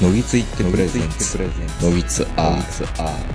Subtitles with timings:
[0.00, 1.38] のぎついって presents ノギツ
[1.82, 3.28] R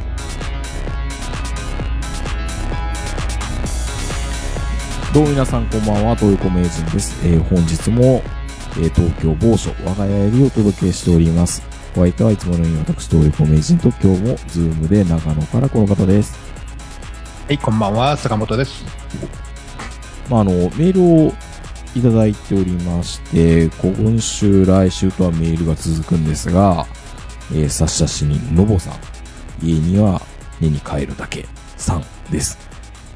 [5.14, 7.20] どうも皆さんこんばんは、東横名人です。
[7.28, 8.24] えー本日も、
[8.78, 11.62] えー東京某所、我が家よりお届けしております。
[11.98, 16.40] お相手はいつものように私、東横名人と今日もズームで長野からこの方です。
[17.46, 18.86] はい、こんばんは、坂本です。
[20.30, 21.34] まあ、あの、メールを
[21.96, 26.86] いただいておりまして、今週、来週とはメールが続くんですが、
[27.52, 28.94] えー、差出人、のぼさん。
[29.62, 30.22] 家には
[30.60, 31.46] 寝に帰るだけ、
[31.78, 32.58] さんです。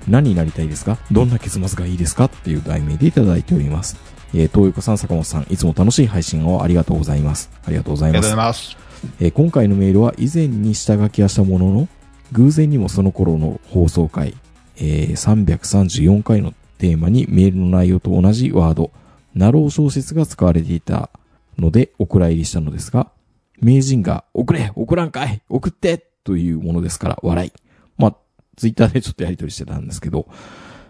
[0.08, 0.98] 何になりたいですか？
[1.12, 2.26] どんな結末がいいですか？
[2.26, 3.98] っていう題名でいただいております。
[4.34, 7.50] えー、東横さん、坂本さん、いつも楽しい配信をありがとうございます。
[7.66, 8.48] ありがとうございますありがとうござい。
[8.48, 8.78] ます。
[9.20, 11.88] えー今回のメールは以前に下書きはしたものの、
[12.34, 14.36] 偶然にもその頃の放送回、
[14.78, 18.92] えー334回のテーマにメールの内容と同じワード、
[19.36, 21.10] ナロー小説が使われていた
[21.58, 23.12] のでお蔵入りしたのですが、
[23.60, 27.52] 名人が、送れ送らんかい送ってというものですから、笑い。
[27.98, 28.16] まあ、
[28.56, 30.28] ツイッターでちょっとやりとりしてたんですけど、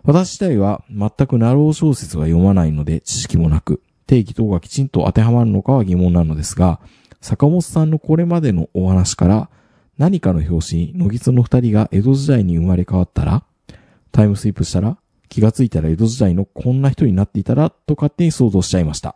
[0.04, 6.80] 私自体は全くナロー小説は読まないので知識もなく、定義等がきちんと当てはまるのかは疑問なのですが、
[7.22, 9.50] 坂本さんのこれまでのお話から、
[9.98, 13.44] 何かの表紙に、野木津の二人が江戸時代に生まれ変わったら、
[14.12, 14.98] タイムスイープしたら、
[15.30, 19.16] 気がついたら江戸時代のこんな人になっていたら、と勝手に想像しちゃいました。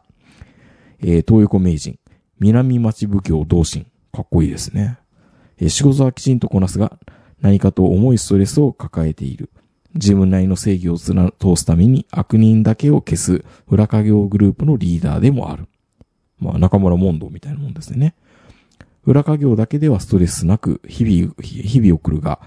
[1.00, 2.00] えー、東横名人、
[2.40, 4.98] 南町奉行同心、かっこいいですね。
[5.58, 6.98] えー仕事はきちんとこなすが、
[7.40, 9.50] 何かと重いストレスを抱えている。
[9.94, 15.68] 自分なりの正義を通すために悪人だけを消す裏稼業グループのリーダーでもある。
[16.40, 18.16] まあ、中村問答みたいなもんですね。
[19.06, 22.40] 裏稼業だけではストレスなく日々、日々送るが、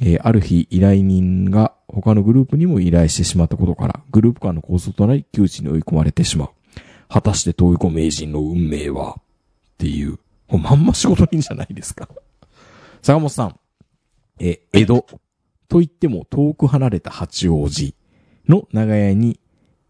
[0.00, 6.50] えーある日依頼人が他のグループにも依頼してしまったことから、グループ間の構想となり窮地に追い込まれてしまう。
[7.08, 9.16] 果たして東横名人の運命は？
[9.18, 9.22] っ
[9.78, 10.16] ていう、
[10.46, 12.08] これまんま仕事人じゃないですか。
[13.02, 13.56] 坂本さん、
[14.38, 15.06] え江戸
[15.68, 17.94] と言っても遠く離れた八王子
[18.48, 19.38] の長屋に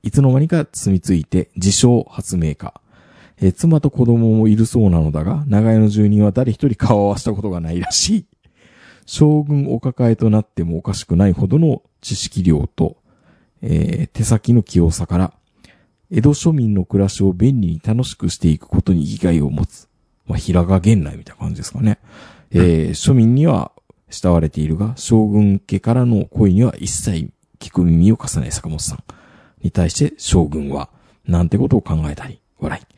[0.03, 2.75] いつの間にか住み着いて自称発明家。
[3.43, 8.26] え妻と子供もいるそうなのだが、長屋の住人は誰一人顔を合わせたことがないらしい。
[9.10, 12.97] 将軍お抱えとなってもおかしくないほどの知識量と、
[13.60, 15.32] えー手先の器用さから、
[16.12, 19.88] 江戸庶民の暮らしを便利に楽しくしていくことに意外を持つ。
[20.26, 21.99] まあ、平賀源内みたいな感じですかね。
[22.53, 23.72] えー庶民には
[24.10, 29.03] 慕われているが、将軍家からの声には一切聞く耳を貸さない坂本さん
[29.60, 30.88] に対して将軍は、
[31.26, 32.90] なんてことを考えたり、笑い。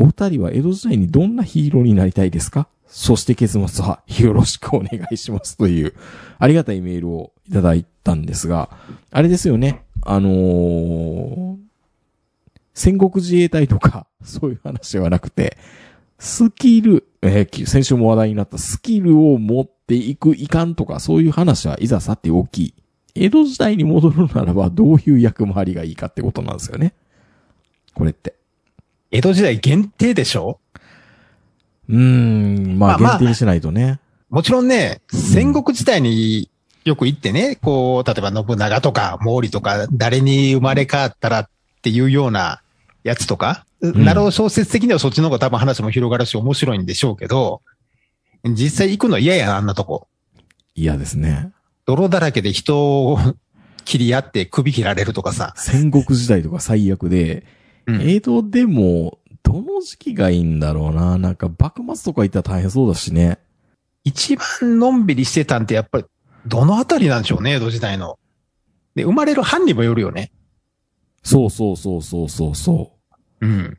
[0.00, 2.68] お二人は江戸時代にどんなヒーローになりたいですか？
[2.86, 5.92] そして結末はよろしくお願いしますという、
[6.38, 8.70] ありがたいメールをいただいたんですが、
[9.10, 11.56] あれですよね、あのー
[12.72, 15.58] 戦国自衛隊とか、 そういう話ではなくて、
[16.18, 22.74] スキル、えー先週も話題になったスキルを持っていく、いかんとか、そういう話はいざさて大きい。
[23.14, 26.94] 江戸時代に戻るならば、どういう役回りがいいかってことなんですよね。
[27.94, 28.39] これって。
[29.10, 30.60] 江戸時代限定でしょ？
[31.88, 33.98] うーん、まあまあまあ限定にしないとね。
[34.28, 36.48] もちろんね、戦国時代に
[36.84, 41.50] よく行ってね、こう、例えば信長とか毛利とか、誰に生まれ変わったらっ
[41.82, 42.62] ていうような
[43.02, 47.62] やつとか、んなるほど小説的にはそっちの方が多分話も広がるし面白いんでしょうけど、
[48.44, 50.06] 実際行くの嫌やな、あんなとこ。
[50.76, 51.50] 嫌ですね。
[51.84, 53.18] 泥だらけで人を
[53.84, 55.52] 切り合って首切られるとかさ。
[55.56, 57.44] 戦国時代とか最悪で、
[57.86, 61.18] うん江戸でも、どの時期がいいんだろうな。
[61.18, 63.38] なんか幕末とか行ったら大変そうだしね。
[64.04, 66.04] 一番のんびりしてたんってやっぱり、
[66.46, 68.18] どのあたりなんでしょうね、江戸時代の。
[68.94, 70.32] で、生まれる藩にもよるよね。
[71.22, 72.92] そうそうそうそうそうそ
[73.40, 73.46] う。
[73.46, 73.78] うん。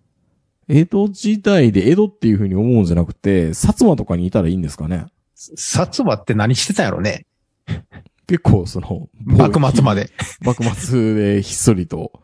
[0.68, 5.07] 江戸時代で江戸っていう風に思うんじゃなくて、薩摩とかにいたらいいんですかね。
[5.36, 7.25] 薩摩って何してたんやろね。
[8.27, 10.09] 結構その、幕末まで。
[10.42, 12.20] 幕末でひっそりと。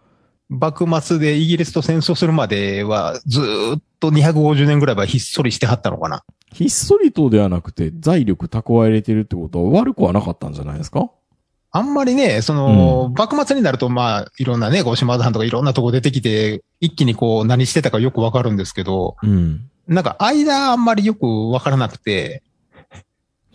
[0.49, 6.23] 幕末でイギリスと戦争するまでは、ずーっと250年ぐらいはひっそりしてはったのかな。
[6.53, 11.11] ひっそりとではなくて、財力蓄えれてるってことは悪くはなかったんじゃないですか？
[11.71, 19.69] あんまりね、その、幕末になると、まあ、いろんなね、五島藩とかいろんなとこ出てきて、一気にこう、何してたかよくわかるんですけど、うん。
[19.85, 22.41] なんか、間あんまりよくわからなくて、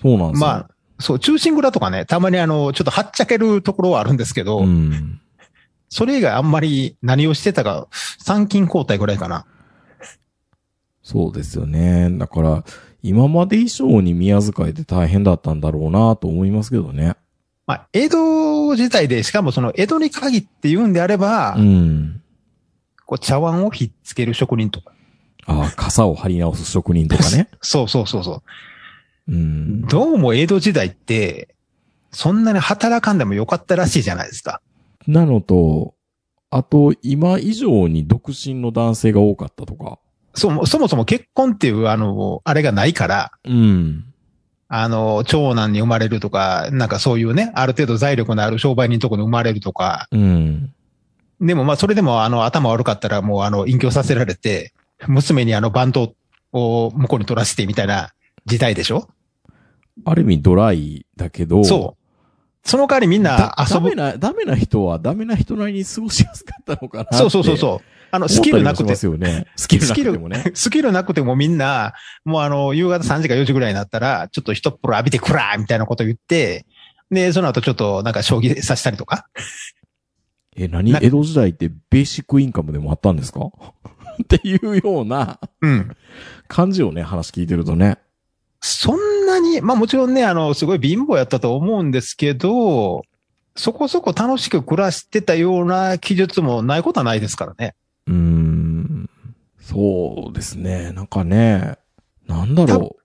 [0.00, 0.46] そうなんですよ。
[0.46, 5.20] まあ、そう、中心蔵とかね、たまにあの、ちょっとはっちゃけるところはあるんですけど、うん。
[5.92, 7.86] それ以外あんまり何をしてたか、
[8.18, 9.44] 参勤交代ぐらいかな。
[11.02, 12.08] そうですよね。
[12.12, 12.64] だから、
[13.02, 17.14] 今まで以上に宮遣いで大変だったんだろうなと思いますけどね。
[17.66, 22.22] まあ、江戸時代で、しかもその江戸に限って言うんであれば、うん。
[23.04, 24.94] こう茶碗をひっつける職人とか。
[25.44, 27.50] ああ、傘を張り直す職人とかね。
[27.60, 28.42] そうそうそうそ
[29.28, 29.32] う。
[29.32, 29.82] うん。
[29.82, 31.54] どうも江戸時代って、
[32.12, 34.62] そんなに働かんでもよかったらしいじゃないですか。
[35.06, 35.94] なのと、
[36.50, 39.98] あと、今以上に独身の男性が多かったとか。
[40.34, 44.04] そもそもそも結婚っていう、あの、あれがないから、うん。
[44.68, 50.72] あの、長男に生まれるとか、なんかそういうね、ある程度財力のある商売人のとこに生まれるとか、うん。
[51.40, 54.72] でもまあそれでもあの頭悪かったらもうあの隠居させられて、
[55.08, 56.14] 娘にあのバント
[56.52, 58.12] を向こうに取らせてみたいな
[58.46, 59.08] 時代でしょ？
[60.04, 61.64] ある意味ドライだけど。
[61.64, 62.01] そう。
[62.64, 64.12] その代わりみんなだ遊ぶダメ。
[64.12, 67.18] な、ダメな人はダメな人なりに過ごしやすかったのかな。
[67.18, 67.86] そうそうそうそう。
[68.14, 69.46] あの、スキルなくてすよね。
[69.56, 70.44] スキルなくてもね。
[70.54, 71.94] スキルなくてもみんな、
[72.24, 76.66] もうあの、夕方3時か4時ぐらいになったら、ちょっと一っ風呂浴びてくらーみたいなこと言って、
[77.10, 79.26] で、その後ちょっとなんか将棋させたりとか。
[80.56, 80.92] え、何？
[80.92, 83.40] な江戸時代ってベーシックインカムでもあったんですか？
[84.22, 85.96] っていうようなうん。
[86.48, 87.98] 感じをね、話聞いてるとね。
[88.60, 93.02] そんなに、まあもちろんね、あの、すごい貧乏やったと思うんですけど、
[93.56, 97.74] そこそこ楽しく暮らしてたような記述もないことはないですからね。
[98.06, 99.10] うーん。
[99.60, 100.92] そうですね。
[100.92, 101.76] なんかね、
[102.26, 102.96] なんだろ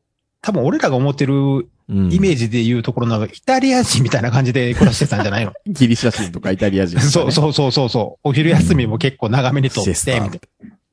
[0.42, 5.54] 多分俺らが思ってるイメージで言うところのイタリア人みたいな感じで暮らしてたんじゃないの？
[5.68, 7.02] ギリシャ人とかイタリア人ね。
[7.08, 8.30] そうそうそうそうそう。
[8.30, 10.32] お昼休みも結構長めにとって、みたいな。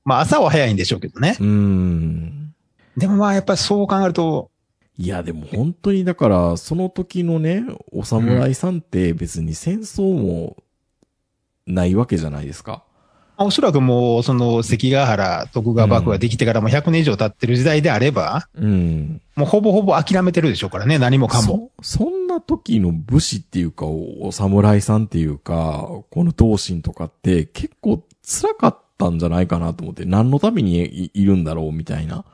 [0.04, 1.36] まあ朝は早いんでしょうけどね。
[1.38, 2.52] うーん。
[2.96, 4.50] でもまあやっぱりそう考えると、
[4.96, 10.56] いや、でも本当にだから、その時のね、お侍さんって別に戦争も
[11.66, 12.84] ないわけじゃないですか。
[13.36, 19.20] おそらくもうその関ヶ原徳川幕府ができてからも100年以上経ってる時代であれば、うん。
[19.34, 21.70] もうほぼほぼ諦めてるでしょうからね、何もかも。
[21.82, 32.24] そ、そんな時の武士っていうか、おお侍さんっていうか、この同心とかって結構辛かったんじゃないかなと思って、何のためにいいるんだろうみたいな。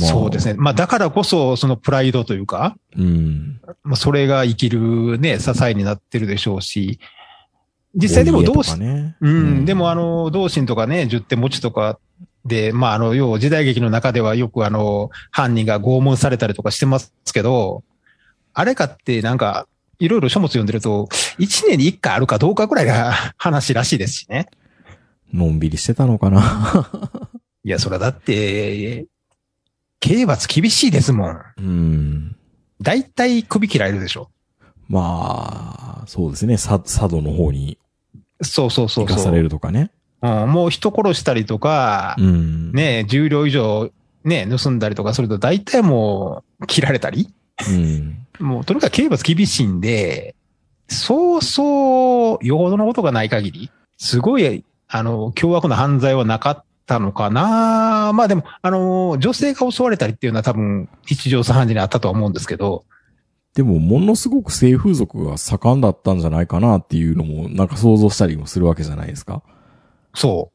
[0.00, 0.54] まあそうですね。
[0.54, 3.60] まあだからこそそのプライドというか、うん。
[3.82, 6.98] まあそれが生きるね、支えになってるでしょうし、
[7.94, 9.16] 実際でも同心、かね。
[9.20, 11.98] うん、でもあの、同心とかね、十手持ちとか
[12.44, 17.82] で、まああの、要は時代劇の中ではよくあの、犯人が拷問されたりとかしてますけど、
[18.52, 19.66] あれかってなんか、
[19.98, 21.08] いろいろ書物読んでると、
[21.38, 24.48] 一年に一回あるかどうかぐらいが 話らしいですしね。
[25.32, 26.90] のんびりしてたのかな。
[27.64, 29.06] いや、それはだって、
[30.00, 31.42] 刑罰厳しいですもん。
[31.58, 32.36] うん。
[32.80, 34.30] 大体首切られるでしょ。
[34.88, 36.56] まあ、そうですね。
[36.58, 37.78] さ佐渡の方に
[38.42, 39.06] そうそうそうそう。
[39.06, 39.90] 行かされるとかね。
[40.22, 42.72] うん、もう人殺したりとか、うん。
[42.72, 43.90] ね、重量以上
[44.24, 47.32] ね、盗んだりとかすると大体もう切られたり
[47.68, 48.26] うん。
[48.38, 50.34] もうとにかく刑罰厳しいんで、
[50.88, 62.84] そうそう、よほどのことがない限り、すごい、あの、凶悪な犯罪はなかったのかなまあでも、あの、女性が襲われたりっていうのは多分、一条三時にあったとは思うんですけど、
[63.54, 69.42] でも、ものすごく性風俗が盛んだったんじゃないかなっていうのも、なんか想像したりもするわけじゃないですか。
[70.14, 70.52] そ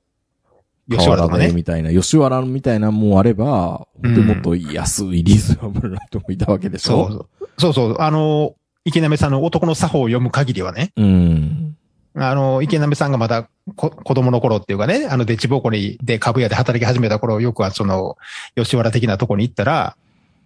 [0.88, 0.96] う。
[0.96, 1.52] 吉原ね。
[1.52, 7.10] みたいな、吉原みたいなのもあれば、本当にもっと安いリーズナブルな人もいたわけでしょ。
[7.10, 7.96] そうそうそう。
[8.00, 8.56] あの、
[8.86, 11.78] 池波さんの男の作法を読む限りはね、うん。
[12.16, 18.18] あの、池波さんがまだこ子供の頃っていうかね、あの、デッチボコにで株屋で働き始めた頃、よくはその、
[18.56, 19.96] 吉原的なとこに行ったら、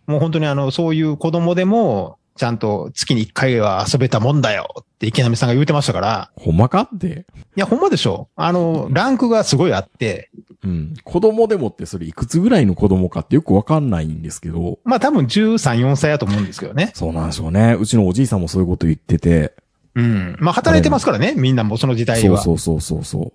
[0.07, 7.25] もう本当にあの、そういう子供でも、ちゃんと月に一回は遊べたもんだよって池波さんが言うてましたから、ほんまかって。
[7.55, 10.29] いや、ほんまでしょあの、ランクがすごいあって、
[10.61, 10.93] うん。
[11.05, 16.91] 子供でもってそれいくつぐらいの子供かってよくわかんないんですけど、まあ多分13、4歳やと思うんですけどね。
[16.93, 17.77] そうなんでしょうね。
[17.79, 19.53] うちのおじいさんもそういうこと言ってて、
[19.95, 20.37] うん。
[20.39, 22.37] まあ働いてますからね、みんなもその時代は。
[22.41, 23.33] そうそうそうそ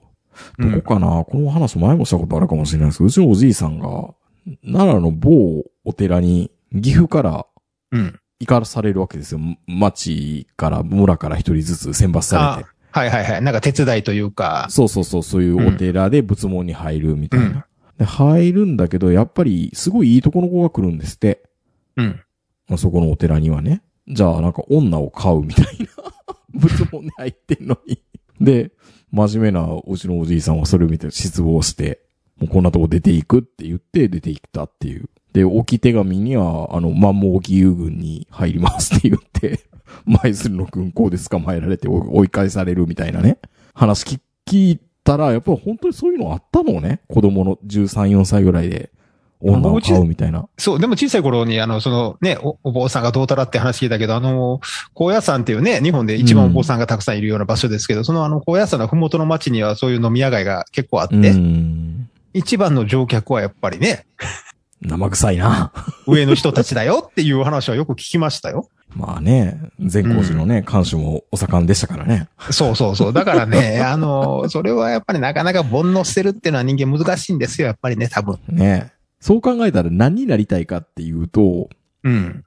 [0.58, 4.14] うどこかな、この話前もしたことあるかもしれないですけど、うちのおじいさんが、
[4.64, 7.46] 奈良の某お寺に岐阜から
[7.92, 8.20] うん。
[8.38, 9.40] 行かされるわけですよ。
[9.66, 12.70] 町から、村から一人ずつ選抜されて。
[12.90, 13.42] はいはいはい。
[13.42, 17.46] なんか手伝いというか、そうそうそう、そういうお寺で仏門に入るみたいな。
[17.46, 17.64] うん
[18.00, 21.42] で入るんだけど、やっぱりすごいいいとこの子が来るんですって。
[21.96, 22.20] うん。
[22.66, 23.82] まあそこのお寺にはね。
[24.08, 25.66] じゃあなんか女を買うみたい
[25.98, 25.99] な。
[26.54, 28.02] 仏門に入ってんのに。
[28.40, 28.72] で、
[29.12, 32.00] 真面目なうちのおじいさんはそれを見て失望して、
[32.38, 35.10] もうこんなとこ出ていくって言って出て行ったっていう。
[35.32, 39.60] で、置き手紙には、あの、万毛義勇軍に入りますって言って、
[40.06, 43.38] 舞鶴の軍港で捕まえられて追い返されるみたいなね。
[43.74, 44.04] 話
[44.46, 47.00] 聞いたら、やっぱり本当にそういうのあったのね。
[47.08, 48.90] 子供の13、4歳ぐらいで
[49.40, 50.46] 女を買うみたいな。
[50.58, 54.60] そう、でも小さい頃に、あの、そのね、おお坊さんがどうたらって話聞いたけど、あの、
[54.94, 62.08] 高野山っていうね、日本で一番お坊さんがたくさんいるような場所ですけど、そのあの、高野山のふもとの町にはそういう飲み屋街が結構あって、うん。
[62.32, 64.06] 一番の乗客はやっぱりね、
[64.82, 65.72] 生臭いな。
[66.06, 68.68] 上の人たちだよっていう話はよく聞きましたよ。
[68.96, 72.28] まあね、善光寺のね、監守もお盛んでしたからね。
[72.50, 73.12] そうそうそう。
[73.12, 78.38] だからね、 あの、それはやっぱりなかなか煩悩捨てるっていうのは人間難しいんですよ、やっぱりね、多分。
[78.48, 81.68] ねそう考えたら何になりたいかっていうと、
[82.02, 82.44] うん。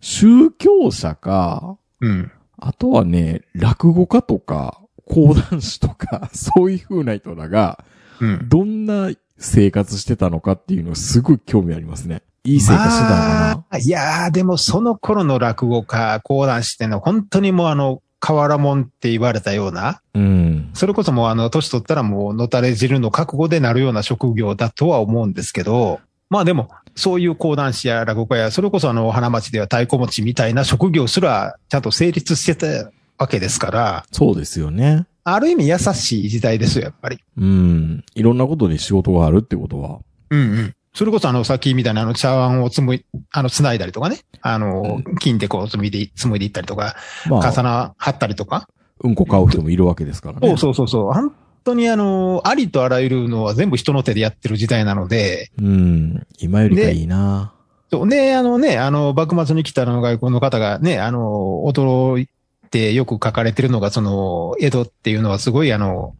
[0.00, 2.30] 宗教者か、うん。
[2.58, 7.84] あとはね、落語家とか、講談師とか、 そういう風な人らが、
[8.20, 8.48] うん。
[8.48, 12.22] どんな生活してたのかっていうのすごい興味ありますね。
[12.44, 20.70] いい生活してたのかな、まあいやー、でもその頃の落語家、講談師ってのは本当にもうあの、河原門って言われたような、うん。
[20.74, 26.00] それこそもうあの、年取ったらもう、のたれ汁の覚悟でなるような職業だとは思うんですけど、
[26.32, 35.06] まあでも、そういう講談師や落語家や、それこそあの、花町では太鼓持ちみたいな職業すら、ちゃんと成立してたわけですから、そうですよね。
[35.24, 37.18] ある意味優しい時代ですよ、やっぱり。
[37.36, 38.04] うん。
[38.14, 39.98] いろんなことで仕事があるってことは。
[40.30, 40.74] うんうん。
[40.94, 44.20] それこそあの、さっきみたいなあの、茶碗をつむい、あの、繋いだりとかね。
[44.40, 46.96] あの、金でこう、紡いで、紡いでいったりとか、
[47.28, 48.66] まあ、重な、貼ったりとか。
[49.04, 50.48] うんこ買う人もいるわけですからね。
[50.48, 51.12] そうそうそうそう。
[51.12, 51.32] 本
[51.64, 56.26] 当にあの、ありとあらゆるのは全部人の手でやってる時代なので、うん。
[56.38, 57.52] 今よりがいいな。
[57.90, 62.28] そうね、あのね、あの、幕末に来たあの外国の方がね、あの、驚い
[62.70, 66.16] てよく書かれてるのが、その、江戸っていうのはすごいあの、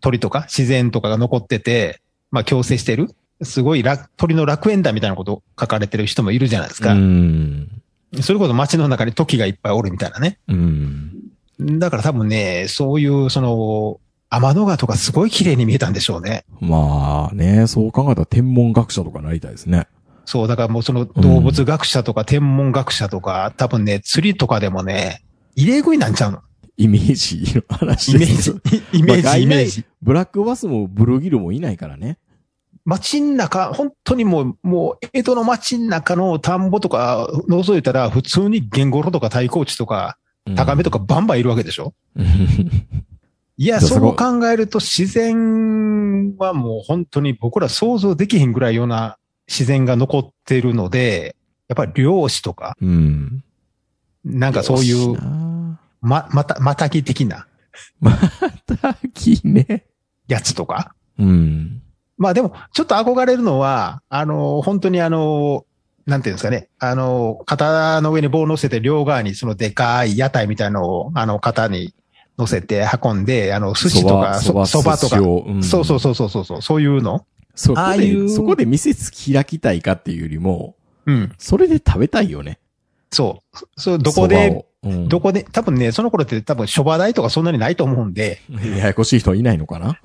[0.00, 2.00] 鳥とか自然とかが残ってて、
[2.30, 3.08] まあ、共生してる。
[3.42, 6.92] すごい楽鳥の楽園だみたいなことを書かれてる人もいるじゃないですか。
[6.92, 7.68] うん。
[8.20, 10.38] それこそ街の中に時がいっぱいおるみたいなね。
[10.48, 11.30] うん。
[11.78, 14.00] だから多分ね、そういう、その、
[14.30, 16.44] 天の川とかすごい綺麗に見えたんでしょうね。
[16.60, 19.88] まあね、そう考えたら天文学者とかなりたいですね。
[20.24, 25.24] そう、だからもうその動物学者とか天文学者とか、多分ね、釣りとかでもね、
[25.56, 26.40] 入れ食いなんちゃうの
[26.76, 29.84] イメージの話イメーですジ、イメージ、まあイメージ。
[30.00, 32.18] ブラックバスもブルーギルもいないからね。
[32.84, 40.16] 街ん中、本当にもう、もう、江戸の街ん中の田んぼとか覗いたら、普通にゲンゴロとか太鼓打ちとか、
[40.56, 42.26] 高めとかバンバンいるわけでしょ、うん。
[43.60, 51.36] いや、そう考えると自然はもう本当に僕ら想像できへんぐらいような自然が残ってるので、
[51.68, 53.44] やっぱり漁師とか、うん。
[54.24, 57.46] なんかそういう、なま、また、またぎ的な
[58.80, 59.84] たきね。
[60.26, 60.94] やつとか。
[61.18, 61.82] うん。
[62.16, 65.66] まあでも、ちょっと憧れるのは、あの、本当にあの、
[66.06, 66.70] なんていうんですかね。
[66.78, 71.92] あの、肩の上に棒を乗せて両側にそのでかい屋台みたいのを、あの、肩に
[72.40, 77.26] 乗せて運んで、あの、寿司とか、そそばとか、うんそうそうそうそうそうそう、そういうの。
[77.54, 78.94] そこで、そこで店
[79.32, 80.74] 開きたいかっていうよりも、
[81.06, 81.32] うん。
[81.38, 82.58] それで食べたいよね。
[83.10, 83.80] そう。
[83.80, 88.40] そう、どこで、うん、どこで、多分ね、その頃って多分諸場代とかそんなにないと思うんで、
[88.78, 89.98] ややこしい人いないのかな？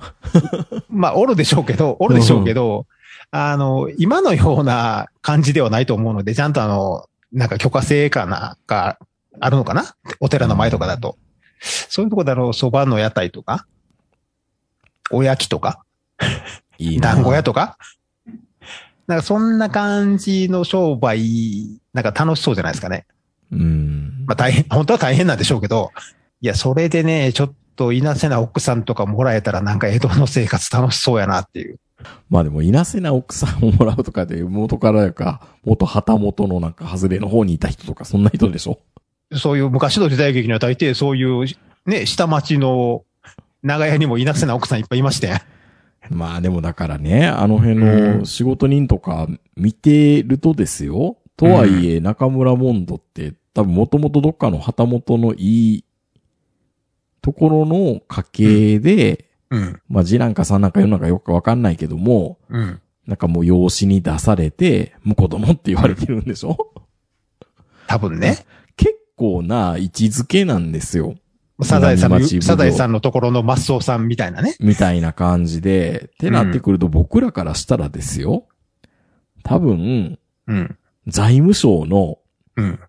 [0.90, 2.86] まあ、おるでしょうけど、おるでしょうけど、
[3.32, 8.98] あの、今のような感じではないと思うので、ちゃんとあの、なんか許可制かな、が
[9.40, 9.96] あるのかな？
[10.20, 11.18] お寺の前とかだと。
[11.90, 13.66] そういうところであの、蕎麦の屋台とか、
[15.12, 15.84] おやきとか、
[16.78, 17.14] いいな。
[17.16, 17.78] 団子屋とか、
[19.08, 23.06] なんかそんな感じの商売、なんか楽しそうじゃないですかね。
[23.52, 24.26] うん。
[24.26, 25.92] まあ大変、本当は大変なんでしょうけど、
[26.42, 31.80] いや、それでね、ちょっといなせな奥さんとかもらえたらなんか江戸の生活楽しそうやなっていう。
[32.30, 38.80] まあでも、いなせな奥さんをもらうとかで、元からか、元旗元のなんか、外れの方にいた人とか、そんな人でしょ？
[39.34, 41.46] そういう昔の時代劇には大抵そういう
[41.86, 43.04] ね、下町の
[43.64, 45.34] 長屋にもいなせな奥さんいっぱいいまして。
[46.10, 51.18] まあでもだからね、あの辺うんの仕事人とか見てるとですよ。
[51.36, 55.86] とはいえ、中村モンドって多分もともとどっかの旗本のいい
[57.22, 59.82] ところの家系で、うん。
[59.90, 62.82] まあ次男か三男か四男かよくわかんないけども、うん。
[63.08, 66.72] なんかもう養子に出されて、婿殿って言われてるんでしょ？
[67.88, 68.46] 多分ね。
[69.16, 71.16] 結構な位置づけなんですよ。
[71.64, 74.58] サザエさんの、サザエさんのところのマスオさんみたいなね。
[74.60, 78.46] みたいな感じで、ってなってくると僕らからしたらですよ。
[79.44, 80.78] 多分、うん。
[81.08, 82.18] 財務省の
[82.58, 82.80] うん。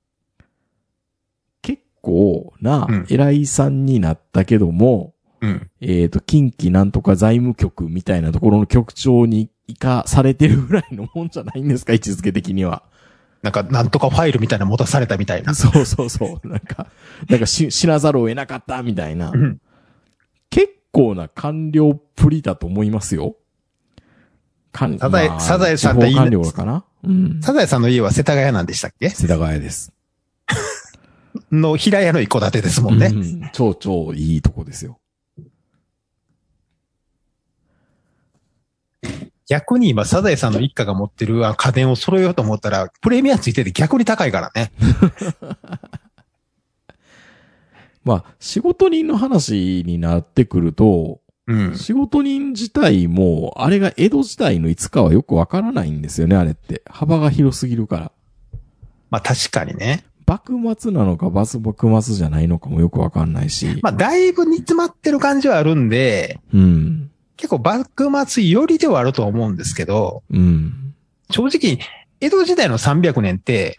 [1.63, 5.71] 結構なうん偉いさんになったけども、うん。
[5.81, 12.83] えっ、と、近畿なんとか財務局みたいなところの局長に生かされてるぐらいのもんじゃないんですか、位置づけ的には。
[13.43, 15.55] なんか、なんとかファイルみたいなの持たされたみたいな。
[15.55, 16.49] そうそうそう。
[16.49, 16.89] なんか、
[17.29, 19.37] なんかし死なざるを得なかったみたいなう。
[19.37, 19.61] ん。
[20.51, 23.37] 結構な官僚っぷりだと思いますよ。
[24.73, 27.41] 官サザエサザエさんっていい地方官僚かなうん。
[27.43, 29.11] サザエさんの家は世田谷なんでしたっけ？
[29.11, 29.93] 世田谷です。
[31.53, 33.07] の平屋の一戸建てですもんね。
[33.07, 34.99] うん超超いいとこですよ。
[39.49, 44.73] 逆に今、サザエさんの一家が持ってる家電を揃えようと思ったら、プレミアついてて逆に高いからね。
[48.05, 51.77] まあ、仕事人の話になってくると、うん。
[51.77, 56.83] 仕事人自体も、あれが江戸時代のいつかはよくわからないんですよね、あれって。
[56.87, 58.13] 幅が広すぎるから。
[59.11, 60.05] まあ確かにね。
[60.27, 63.79] 幕末なのか、バス幕末じゃないのかもよくわかんないし。
[63.83, 67.11] まあだいぶ煮詰まってる感じはあるんで、うん。
[67.37, 70.95] 結構幕末寄りではあると思うんですけど、うん。
[71.31, 71.79] 正直、
[72.21, 73.77] 江戸時代の300年って、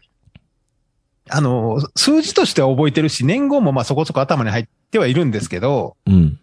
[1.30, 6.40] あの、数字としては覚えてるし、年号もまあそこそこ頭に入ってはいるんですけど、うん。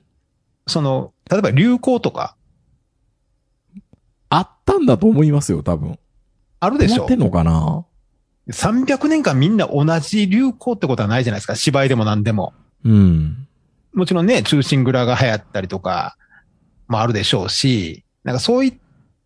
[0.67, 2.37] その、例えば流行とか、
[4.29, 5.99] あったんだと思いますよ、多分。
[6.61, 7.85] あるでしょってんのかな
[8.49, 11.55] ?300 年間みんな同じ流行ってことはないじゃないですか。
[11.55, 12.53] 芝居でも何でも。
[12.85, 13.47] うん。
[13.93, 16.17] もちろんね、中心蔵が流行ったりとか、
[16.95, 18.75] もあるでしょうし、なんかそういっ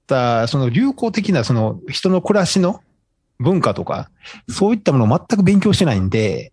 [0.07, 2.83] た、その流行的なその人の暮らしの
[3.39, 4.11] 文化とか、
[4.49, 6.53] そういったものを全く勉強してないんで、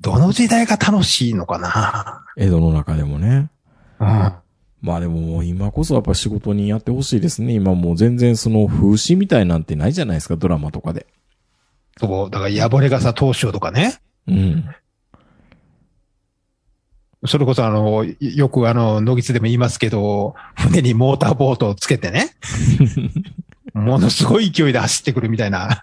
[0.00, 2.24] どの時代が楽しいのかな？
[2.36, 3.50] 江戸の中でもね。
[4.00, 4.32] うん。
[4.82, 7.54] まあでももう今こそやっぱ仕事にやってほしいですね。
[7.54, 11.06] 今もう全然その風刺みたいなんてないじゃないですか、ドラマとかで。
[11.98, 13.98] そう、だから、やぼれ傘投手とかね。
[14.28, 14.68] うん。
[17.24, 22.36] それこそあの、よくあの、野木でも言いますけど、船にモーターボートをつけてね。
[23.74, 25.82] ものすごい勢いで走ってくるみたいな。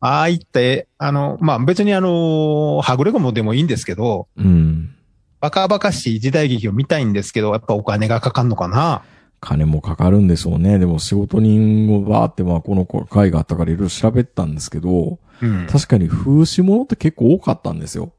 [0.00, 4.94] ああいったえ、あの、まあ、別にあの、はぐれ込むでもいいんですけど、うん。
[5.40, 9.02] バカバカしい時代劇を見たいんですけど、やっぱお金がかかんのかな。
[9.40, 10.78] 金もかかるんでしょうね。
[10.78, 15.66] でも仕事人をバーってまあこの会があったからいろいろ調べたんですけど、うん。
[15.66, 18.12] 確かに風刺物って結構多かったんですよ。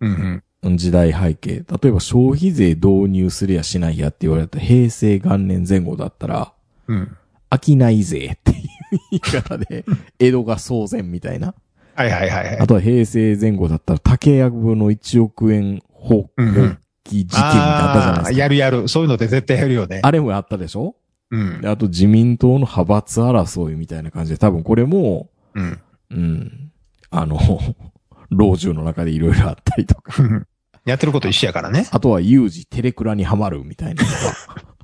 [0.00, 0.42] うんうん。
[0.76, 1.64] 時代背景。
[1.82, 6.52] 例えば消費税導入するやしないやって言われた平成元年前後だったら、
[6.88, 7.16] うん。
[7.64, 8.58] 商い税っていう
[9.10, 9.84] 言い方で、
[10.18, 11.54] 江戸が騒然みたいな。
[11.94, 12.66] はいはいはいはいあ。
[12.66, 18.38] とは平成前後だったら竹やぶの1億円放棄事件みたいなのあったじゃないですか。
[18.38, 18.88] やるやる。
[18.88, 20.00] そういうので絶対やるよね。
[20.02, 20.96] あれもあったでしょ？
[21.30, 21.68] うんで。
[21.68, 25.80] あと自民党の派閥争いみたいな感じで、多分これも、うん。
[26.10, 26.70] うん、
[27.10, 27.38] あの、
[28.30, 30.14] 老中の中でいろいろあったりとか。
[30.84, 31.88] やってること一緒やからね。
[31.90, 34.04] あとは有事テレクラにはまるみたいな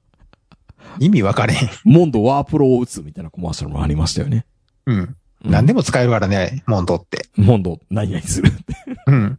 [0.98, 1.70] 意味分かれへん。
[1.84, 4.46] モンドワープロを打つみたいなコマーシャルもありましたよね。
[4.86, 4.98] うん。
[4.98, 7.26] うん何でも使えるからね、モンドって。
[7.34, 8.62] モンド何々するって。
[9.06, 9.38] うん。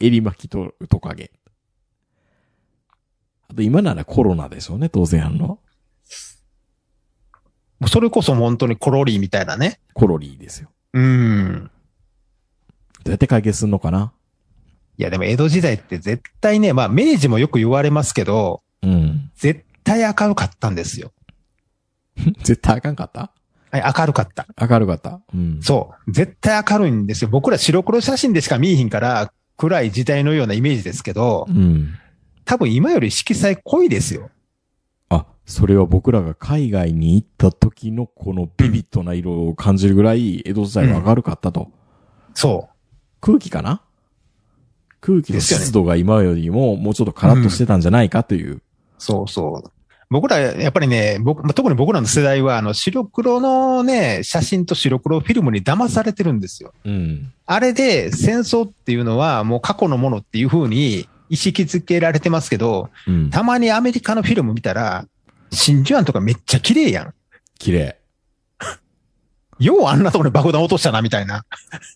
[0.00, 1.30] 襟巻きとトカゲ。
[3.50, 5.58] あと今ならコロナでしょうね、当然あんの。
[7.88, 9.80] それこそ本当にコロリーみたいなね。
[9.92, 10.70] コロリーですよ。
[10.94, 11.70] うん。
[13.04, 14.12] どうやって解決すんのかな？
[14.98, 19.30] いやでも江戸時代って絶対ね、まあ明治もよく言われますけど、うん。
[19.36, 21.12] 絶対明るかったんですよ。
[22.42, 23.32] 絶対あかんかった？
[23.70, 24.46] はい、明るかった。
[24.60, 25.20] 明るかった？
[25.32, 25.60] うん。
[25.62, 26.12] そう。
[26.12, 27.30] 絶対明るいんですよ。
[27.30, 31.94] 僕ら白黒写真でしか見えひんから、暗い時代のようなイメージですけど、うん。
[32.44, 34.30] 多分今より色彩濃いですよ。
[35.10, 41.70] あ、それは僕らが海外に行った時のこのビビッドな色を感じるぐらい江戸時代は明るかったと。
[42.34, 42.68] そ
[43.20, 43.82] 空気かな？
[45.00, 48.56] 空気の湿度が今よりももうちょっとカラッとしてたんじゃないかという。
[48.56, 48.62] う。
[48.98, 49.70] そうそう。
[50.10, 56.72] 僕ら、やっぱりね、僕、まあ特に僕らの世代は、あの、白黒のね、写真と白黒フィルムに騙されてるんですよ。
[56.84, 57.32] うん。
[57.44, 63.30] あれで戦争っていうのはもう過去のものっていう風に意識づけられてますけど、うん。
[63.30, 65.06] たまにアメリカのフィルム見たら、
[65.50, 67.14] 真珠湾とかめっちゃ綺麗やん。
[67.58, 67.98] 綺麗。
[69.60, 71.44] ようあんなところに爆弾落としたな、みたいな。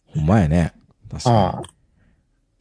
[0.09, 0.75] ほんまやね。
[1.11, 1.63] 確うんか。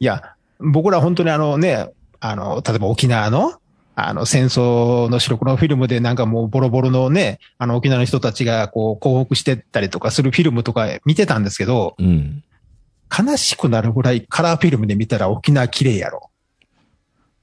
[0.00, 0.31] いや、
[0.62, 3.54] 僕ら本当にあのね、あの、例えば沖縄の、
[3.94, 12.06] あの、戦争の白黒フィルムでなんかもうボロボロのね、あの沖縄の人たちがこう降伏してったりとかするフィルムとか見てたんですけど、に。
[12.06, 12.44] うん。
[13.14, 16.30] 悲しくなるぐらいカラーフィルムで見たら沖縄綺麗やろ。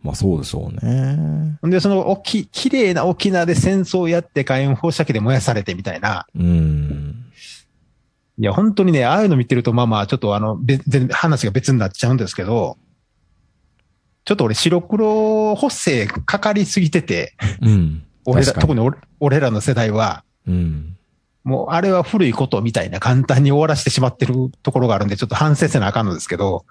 [0.02, 1.60] まあそうでしょうね。
[1.62, 6.26] で、その、おき、綺麗な沖縄で戦争をやって火炎放射器で燃やされてみたいな。
[6.34, 7.26] うん。
[8.40, 12.78] いや、本当にね、ああいうの見てると、まあまあ、ちょっとあの、べ全然話が別になっちゃうんですけど、
[14.26, 18.04] ちょっと俺白黒補正かかりすぎてて、うん。
[18.26, 20.98] 俺ら、特に俺俺らの世代は、うん。
[21.44, 26.66] もうあれは古いことみたいな簡単に終わらせてしまってるところがあるんで、ちょっと反省せなあかんのですけど、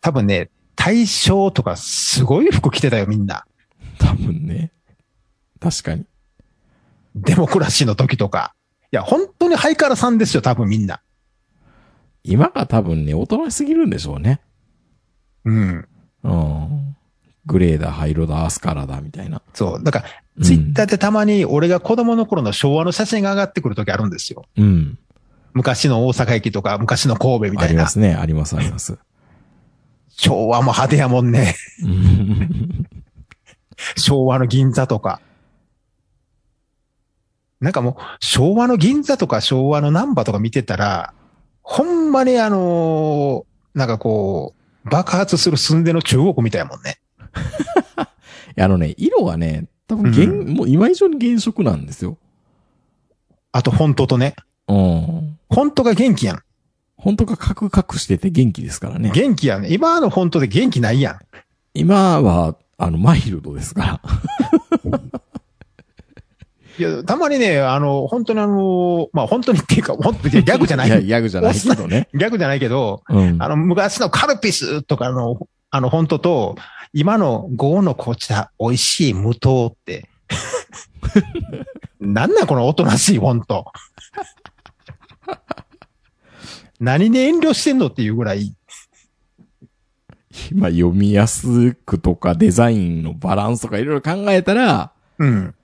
[0.00, 3.44] 多分ね、大正とかすごい服着てたよ、みんな。
[3.98, 4.72] 多分ね。
[5.60, 6.06] 確かに。
[7.14, 8.54] デモクラシーの時とか。
[8.92, 11.02] いや、本当にハイカラさんですよ、多分みんな。
[12.24, 14.40] 今が多分ね、大人しすぎるんでしょうね。
[15.44, 15.88] うん。
[16.24, 16.96] うん。
[17.46, 19.42] グレーだ、灰色だ、アスカラだ、みたいな。
[19.54, 19.82] そう。
[19.82, 24.44] だから、ツイッターでたまに俺が子供の頃の昭和の写真が上がってくるときあるんですよ。
[24.56, 24.98] うん。
[25.52, 27.64] 昔の大阪駅とか、昔の神戸みたいな。
[27.64, 28.14] ありますね。
[28.14, 28.98] あります、あります。
[30.10, 31.56] 昭和も派手やもんね。
[31.82, 32.86] う ん
[33.96, 35.20] 昭和の銀座とか。
[37.60, 41.14] なんかもう、昭和の銀座とか昭和の難波とか見てたら、
[41.62, 47.00] ほんまにあのーなんかこう、爆発する寸出の中国みたいやもんね。
[48.58, 52.18] あのね、色がね、多分原、うもう今以上に原色なんですよ。
[53.52, 54.34] あと、フォントとね。
[54.68, 55.38] うん。
[55.50, 56.42] フォントが元気やん。
[56.96, 59.10] 本当がカクカクしてて元気ですからね。
[59.12, 59.70] 元気やん。
[59.70, 61.18] 今のフォントで元気ないやん。
[61.74, 64.00] 今は、あの、マイルドですか
[64.84, 65.10] ら。
[66.80, 70.88] いや、たまにね、あの、本当にあの、まあ本当にっていうか、本当にギャグじゃない。
[70.88, 72.08] いや、ギャグじゃないけどね。
[72.14, 73.36] ギャグじゃないけど、うん。
[73.38, 76.56] あの、昔のカルピスとかの、あの、フォントと、
[76.94, 80.08] 今の5の紅茶、美味しい無糖って。
[82.00, 83.66] なんなんこのおとなしいフォント。
[86.80, 88.54] 何に遠慮してんのっていうぐらい。
[90.54, 95.54] まあ、読みやすくとかデザインのバランスとかいろいろ考えたら、うん。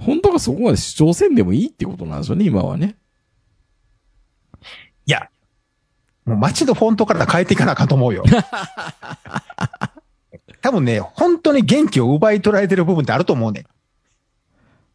[0.00, 2.96] 本当がそこまで主張せんでもいいってことなんですよね、今はね。
[5.06, 5.28] いや、
[6.24, 8.24] もう街のフォントから変えていかなあかんと思うよ。
[10.62, 13.64] 多分ね、本当に元気を奪い取られてる部分ってあると思うね。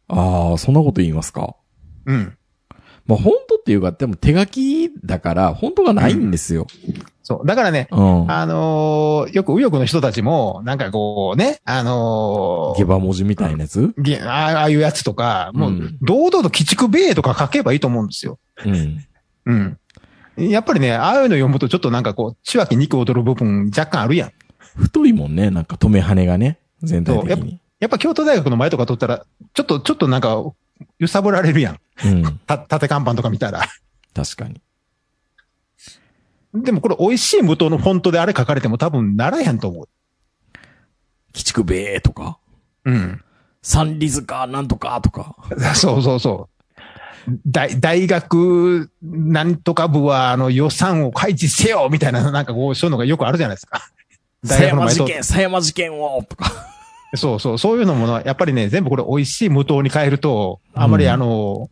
[0.08, 1.56] ああ、そんなこと言いますか？
[2.04, 2.38] うん。
[3.06, 6.66] まあ、本当っていうか、でも手書きだから、本当がないんですよ。
[7.22, 7.46] そう。
[7.46, 8.30] だからね、うん。
[8.30, 13.92] あのーよく右翼の人たちも、なんかこうね、あのー下馬文字みたいなやつ？
[13.98, 18.38] げああいうやつとか、もううん、堂々と鬼畜米とか書けばいいと思うんですよ。
[18.64, 19.04] うん。
[19.46, 20.50] うん。
[20.50, 24.32] やっぱりね、ああいうの読むとちょっとなんかこう、血湧き肉踊る部分若干あるやん。
[24.76, 27.60] 太いもんね、なんか止め羽がね、全体的に。
[27.80, 30.44] やっぱ京都大学の前とか取ったら、ちょっと、ちょっとなんか、
[30.98, 31.78] 揺さぶられるやん。
[32.04, 32.38] うん。
[32.46, 33.62] た、縦看板とか見たら。
[34.14, 34.60] 確かに。
[36.54, 39.88] でもこれ美味しい無糖のフォントであれ書かれても多分ならへんと思う。
[41.34, 42.38] 鬼畜米とか、
[42.84, 43.22] うん。
[43.62, 45.36] 三里塚なんとかとか？
[45.74, 46.56] そうそうそう。
[47.46, 53.82] 大、大学なんとか部はあの予算を開示せよみたいな、なんかこう、そういうのがよくあるじゃないですか。
[54.44, 56.52] 狭山事件、狭山事件をとか。
[57.16, 61.68] そうそう、そういうのもの、やっぱりね、全部これ美味しい無糖に変えると、あまりうんあの、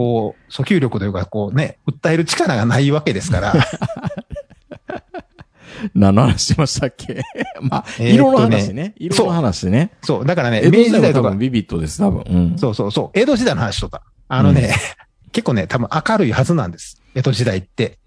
[0.00, 3.52] こう、訴求力というか、こうね、訴える力がないわけですから。
[5.94, 7.20] 何の話しましたっけ？
[7.60, 8.94] まあ、えーっとね色の話ね。
[8.96, 9.90] 色の話ね。
[10.00, 12.22] そう、だからね、明治時代とかビビットです、多分。
[12.26, 12.58] うん。
[12.58, 14.00] そうそうそう、江戸時代の話とか。
[14.28, 14.74] あのね、
[15.32, 17.02] 結構ね、多分明るいはずなんです。
[17.14, 17.98] 江戸時代って。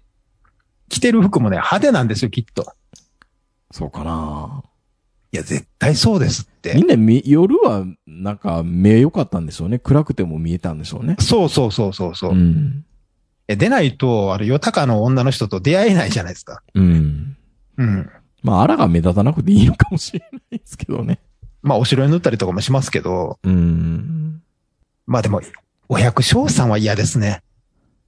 [0.88, 2.72] 着てる服もね、派手なんですよ、きっと。
[3.70, 4.68] そうかない
[5.36, 6.74] や、絶対そうですって。
[6.74, 9.78] みんなみ夜は、なんか、目良かったんでしょうね。
[9.78, 11.16] 暗くても見えたんでしょうね。
[11.20, 12.32] そうそうそうそうそう。
[12.32, 12.84] うん。
[13.48, 16.62] え出ないと、あの、ヨタカの女の人と出会えないじゃないですか。
[16.74, 17.36] うん。
[17.76, 18.10] うん。
[18.42, 21.18] まあ、あらが目立たなくていいのかもしれないですけどね。
[21.62, 24.42] まあ、お城に塗ったりとかもしますけど、うん。
[25.06, 25.40] まあでも、
[25.88, 27.42] お百姓さんは嫌ですね。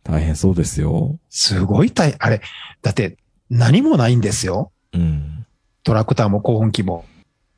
[0.02, 1.18] 大変そうですよ。
[1.30, 2.40] すごい大、あれ、
[2.82, 3.16] だって、
[3.50, 4.72] 何もないんですよ。
[4.92, 5.46] うん。
[5.82, 7.04] トラクターも高音機も。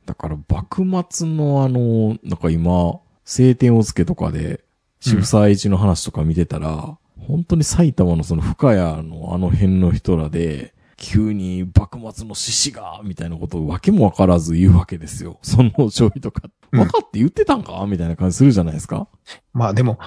[0.08, 4.64] だから、幕末のあの、なんか今、晴天をつけとかで、
[5.00, 15.38] 渋沢栄一の話とか見てたら、本当に埼玉のその深谷のあの辺の人らで、急に幕末の獅子が、みたいなことをわけもわからず言うわけですよ。
[15.44, 16.42] その醤油とか。
[16.44, 17.86] うん分かって言ってたんか？
[17.86, 19.08] みたいな感じするじゃないですか。
[19.52, 19.98] まあでも、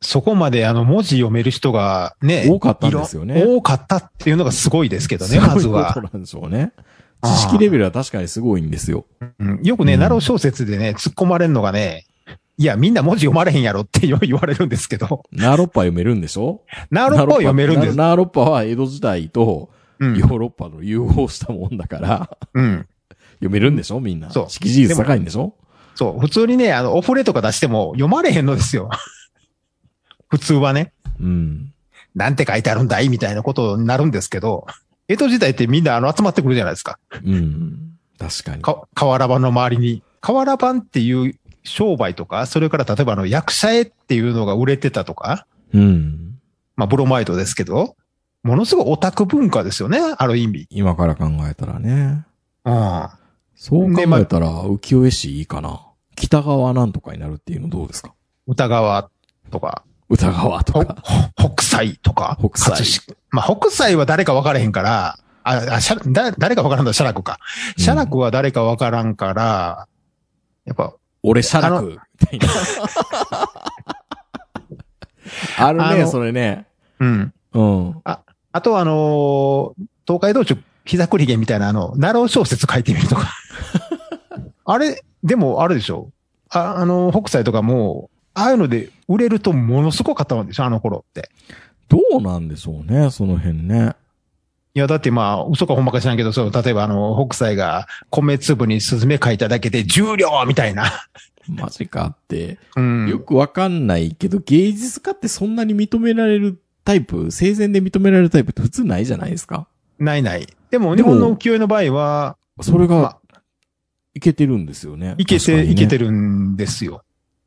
[0.00, 6.72] そこまであの文字読める人がね、多かったんですよね多かったっていうのがすごいですけどね、まずはそうなんでしょうね。
[7.24, 9.04] 知識レベルは確かにすごいんですよ。
[9.38, 12.06] うんよくね、うんナロー小説でね、突っ込まれるのがね、
[12.56, 16.62] いや、みんな文字読まれへんやろって 言われるんですけど、ナーロッパ読めるんでしょ？
[16.90, 17.96] ナローパを読めるんです。
[17.96, 22.86] ナーロッパは江戸時代とうんヨーロッパの融合したもんだから、うん。
[23.34, 24.00] 読めるんでしょ？
[24.00, 24.30] みんな。
[24.30, 25.54] そう識字率高いんでしょ？
[25.96, 26.20] そう。
[26.20, 28.88] 普通にね、あの、オフレとか出しても読まれへんのですよ。
[30.28, 31.72] 普通はね、うん。
[32.14, 33.08] なんて書いてあるんだい？
[33.08, 34.66] みたいなことになるんですけど、
[35.08, 36.98] 江戸時代ってみんなあの集まってくるじゃないですか。
[37.24, 37.98] うん。
[38.18, 38.62] 確かに。
[38.62, 40.02] か、瓦版の周りに。
[40.20, 46.38] 瓦版っていう商売とか、それから例えばあの役者絵っていうのが売れてたとか、うん。
[46.76, 47.96] まあブロマイドですけど、
[48.42, 50.66] ものすごいオタク文化ですよね、ある意味。
[50.70, 52.24] 今から考えたらね。
[52.64, 53.08] うん。
[53.56, 55.80] そう考えたら浮世絵師いいかな。
[56.16, 58.12] 北川なんとかになるっていうのどうですか？
[58.46, 59.10] 歌川
[59.50, 60.96] とか、歌川とほか。
[61.36, 67.38] ほ北斎とか、北斎葛飾まあ北斎は誰か分からへんから、あ、あ、しゃだ誰か分からんのは写楽か。
[67.76, 69.88] 写楽は誰か分からんから、
[70.64, 71.98] やっぱ、俺、シャラク
[72.32, 72.48] みたいな。
[75.66, 76.66] あるね、それね。
[77.00, 77.32] うん。
[77.52, 78.00] うん。
[78.04, 79.74] あとはあのー
[80.06, 83.28] 東海道中膝栗毛みたいなあの、ナロー小説書いてみるとか。
[84.64, 86.10] あれ、でもあれでしょ
[86.48, 91.28] ああの、北斎とかも、ああいうので売れるとものすごかったんでしょあの頃って。
[91.88, 93.94] どうなんでしょうね、その辺ね。
[94.74, 100.92] いや、だってまあ、嘘かほんまか知らんけど、そう、例えばあの、北斎が米粒にスズメ書いただけで重量みたいな。
[101.48, 102.58] マジかって。
[102.76, 103.08] うん。
[103.08, 109.66] よくわかんないけど、芸術家ってそんなに認められるタイプ、生前で認められるタイプって普通ないじゃないですか。
[109.98, 110.46] ないない。
[110.70, 113.18] でも、日本の浮世絵の場合は、それがまあ、
[114.14, 115.14] いけてるんですよね。
[115.18, 117.02] いけて、いけてるんですよ。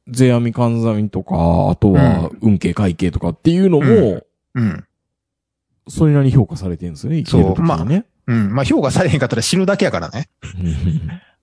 [0.07, 1.35] 世阿弥関西とか、
[1.69, 4.85] あとは運慶会計とかっていうのも、ううん。
[5.87, 8.05] それなりに評価されてるんですよね、生きてる時にね。
[8.27, 8.53] うん。
[8.53, 10.29] まあ、評価されへんかったら死ぬだけやからね。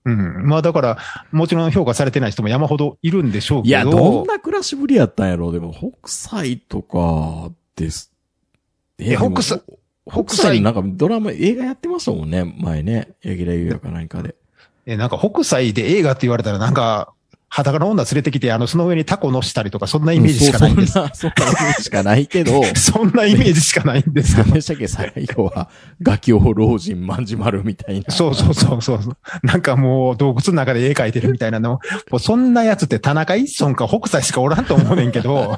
[0.05, 0.47] うん。
[0.47, 0.97] まあ、だから、
[1.31, 3.97] もちろん評価されてない人も山ほどいるんでしょういや、けど。
[3.97, 8.11] どんな暮らしぶりやったんやろうでも、北斎とかです。
[8.97, 9.61] ええ北斎、
[10.09, 13.09] 北斎なんかドラマ、映画やってましたもんね、前ね。
[13.21, 14.35] 柳楽優弥か何かで。
[14.85, 17.13] え、なんか北斎で映画って言われたらなんか、
[17.49, 20.93] 裸の女連れてきて、あの、その上にタコ乗したりとか、そんなイメージしかないんです。
[20.93, 24.47] そうそんな、そんなイメージしかないけど、 そんなイメージしかないんですけど。
[24.49, 25.69] 何でしたっけ、最後は、
[26.01, 28.13] 画境老人万事丸みたいな。
[28.13, 28.99] そうそうそうそう。
[29.43, 31.79] なんかもう洞窟の中で絵描いてるみたいなの。
[32.11, 35.57] もうそんなやつって田中一村か北斎しかおらんと思うねんけど。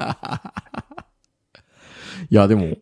[2.30, 2.76] いや、でも、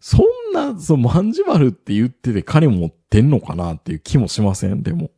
[0.00, 0.20] そん
[0.52, 5.10] な、そう、万事丸って言ってて金持ってんのかなっていう気もしません、でも。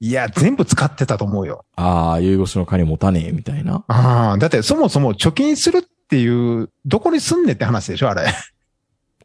[0.00, 1.64] いや、全部使ってたと思うよ。
[1.76, 3.84] ああ、遺越の金持たねえ、みたいな。
[3.88, 8.26] ああ、だってそもそも貯金するっていう、どこに住んねんって話でしょ、あれ。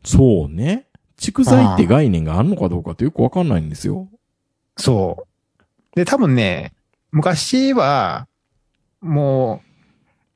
[0.04, 0.88] そうね。
[1.20, 4.08] 蓄財って概念があるのかどうかってよくわかんないんですよ。
[4.78, 5.96] そう。
[5.96, 6.74] で、多分ね、
[7.12, 8.28] 昔は、
[9.02, 9.62] も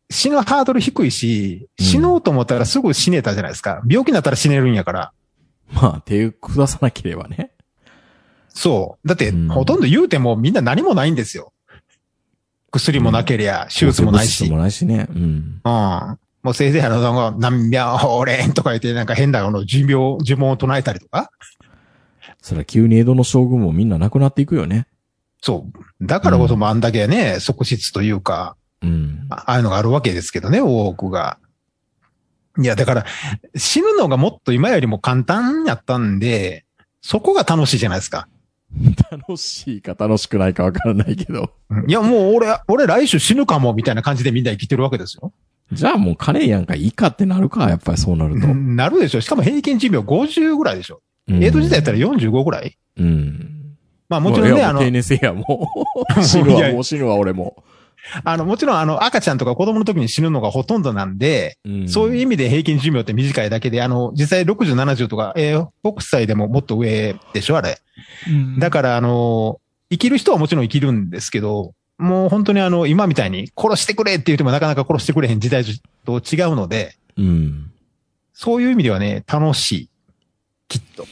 [0.10, 3.82] う、死ぬハードル低いし、うん死のうと思ったらすぐ死ねたじゃないですか。
[3.88, 5.13] 病気になったら死ねるんやから。
[5.72, 7.52] まあ、手下さなければね。
[8.54, 9.08] そう。
[9.08, 11.52] だって、うんほとんど言うてもみんな何もないんですよ。
[12.72, 14.38] 薬もなけりゃ、手術もないし。
[14.39, 15.08] 手術もないしね。
[15.10, 15.62] うん。
[15.63, 16.20] うん。
[16.44, 21.30] もうせいぜいあの、なんか何秒連とか言って、なんか変なあの、寿命、呪文を唱えたりとか。
[22.42, 24.88] それは急に江戸の将軍もみんな亡くなっていくよね。
[25.42, 25.68] そ
[26.02, 26.06] う。
[26.06, 29.28] だからこそあんだけね、側室というか、うん。
[29.30, 31.38] あああいうのがあるわけですけどね、多くが。
[32.60, 33.06] いや、だから、
[33.56, 36.66] 死ぬのがもっと今よりも簡単やったんで、
[37.02, 38.28] そこが楽しいじゃないですか。
[39.12, 41.51] 楽しいか楽しくないかわからないけど。
[41.69, 45.31] う んいや、もう俺、俺来週死ぬかも、みたいな感じでみんな生きてるわけですよ。
[45.71, 48.47] じゃあもう金やんかいいかってなるか、やっぱりそうなると。
[48.47, 49.21] うんなるでしょ。
[49.21, 51.01] しかも平均寿命50ぐらいでしょ。
[51.27, 53.49] 江戸時代やったら45ぐらいうん。
[54.09, 55.67] まあもちろんね、あの定年制や、も
[56.17, 56.21] う。
[56.23, 57.63] 死ぬわ、もう死ぬわ、俺も。
[58.24, 67.80] あの、もちろんあの、赤ちゃんとか子供の時に死ぬのがほとんどなんで、うんそういう意味で平均寿命って短いだけで、あの、実際60、70とか、えー北斎でももっと上でしょ、あれ。
[68.60, 75.63] だから、あの、生きる人はもちろん生きるんですけど、もう本当にあの、今みたいに殺してくれって言ってもなかなか殺してくれへん時代
[76.06, 77.72] と違うので、うん。
[78.34, 79.89] そういう意味ではね、楽しい。
[80.68, 81.06] きっと。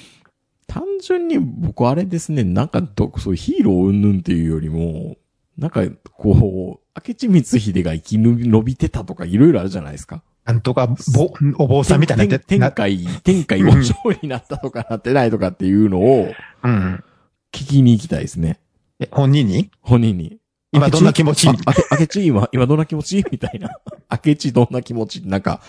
[0.68, 5.18] 単純に僕あれですね、なんかど、そういうヒーロー云々っていうよりも、
[5.58, 10.22] なんか、こう、明智光秀が生き延びてたとかいろいろあるじゃないですか。
[10.46, 17.04] なんとか、ぼ、お坊さんみたいな天海、天海五条になったとかなってないとかっていうのをうん。
[17.52, 18.60] 聞きに行きたいですね。
[19.00, 19.70] え本人に？
[19.82, 20.38] 本人に。
[20.72, 21.48] 今どんな気持ち？
[21.48, 23.24] あ、あけ、あけち今、今どんな気持ち？
[23.32, 23.70] みたいな。
[24.10, 25.22] あけちどんな気持ち？
[25.28, 25.62] なんか、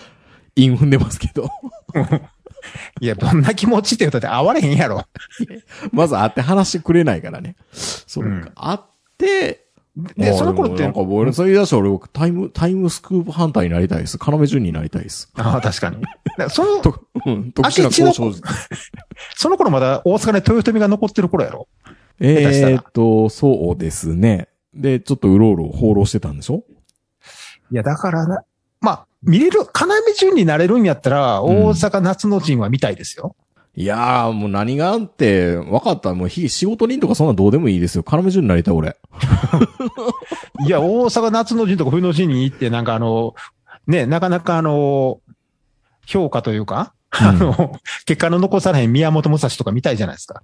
[0.55, 1.49] 韻踏んでますけど。
[3.01, 5.03] いや、どんな気持ちって言うたって会われへんやろ。
[5.91, 7.55] まず会って話してくれないからね。
[7.73, 8.29] そうか。
[8.29, 8.79] うん会っ
[9.17, 9.62] て、
[9.95, 14.17] で、あその頃って、なんか俺、そういう出したら俺、タイム、タイムスクープハンターになりたいです。
[14.19, 15.29] 要潤になりたいです。
[15.35, 15.97] ああ、確かに。
[16.49, 18.41] その、 と、うん、特殊な交渉術。
[19.37, 21.67] その頃まだ大阪で豊臣が残ってる頃やろ？
[22.19, 24.47] えーっと、そうですね。
[24.73, 26.63] で、ちょっとうろうろ放浪してたんでしょ？
[27.71, 28.43] いや、だからな、
[28.81, 33.35] まあ、見れる、要潤になれるんやったら、うん大阪夏の陣は見たいですよ。
[33.75, 36.13] いやー、もう何があって、分かった。
[36.13, 38.05] もうひ仕事人とかそんなどうでもいいですよ。
[38.07, 38.97] 要潤になりたい、俺。
[40.65, 43.33] いや、大阪夏の陣とか冬の陣に行って、なんかあの、
[43.87, 45.21] ね、なかなかあの、
[46.05, 50.43] 評価というか、あの、結果の残されへん宮本武蔵とか見たいじゃないですか。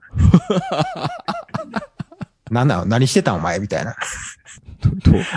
[2.50, 3.96] なんなの何してたんお前みたいな。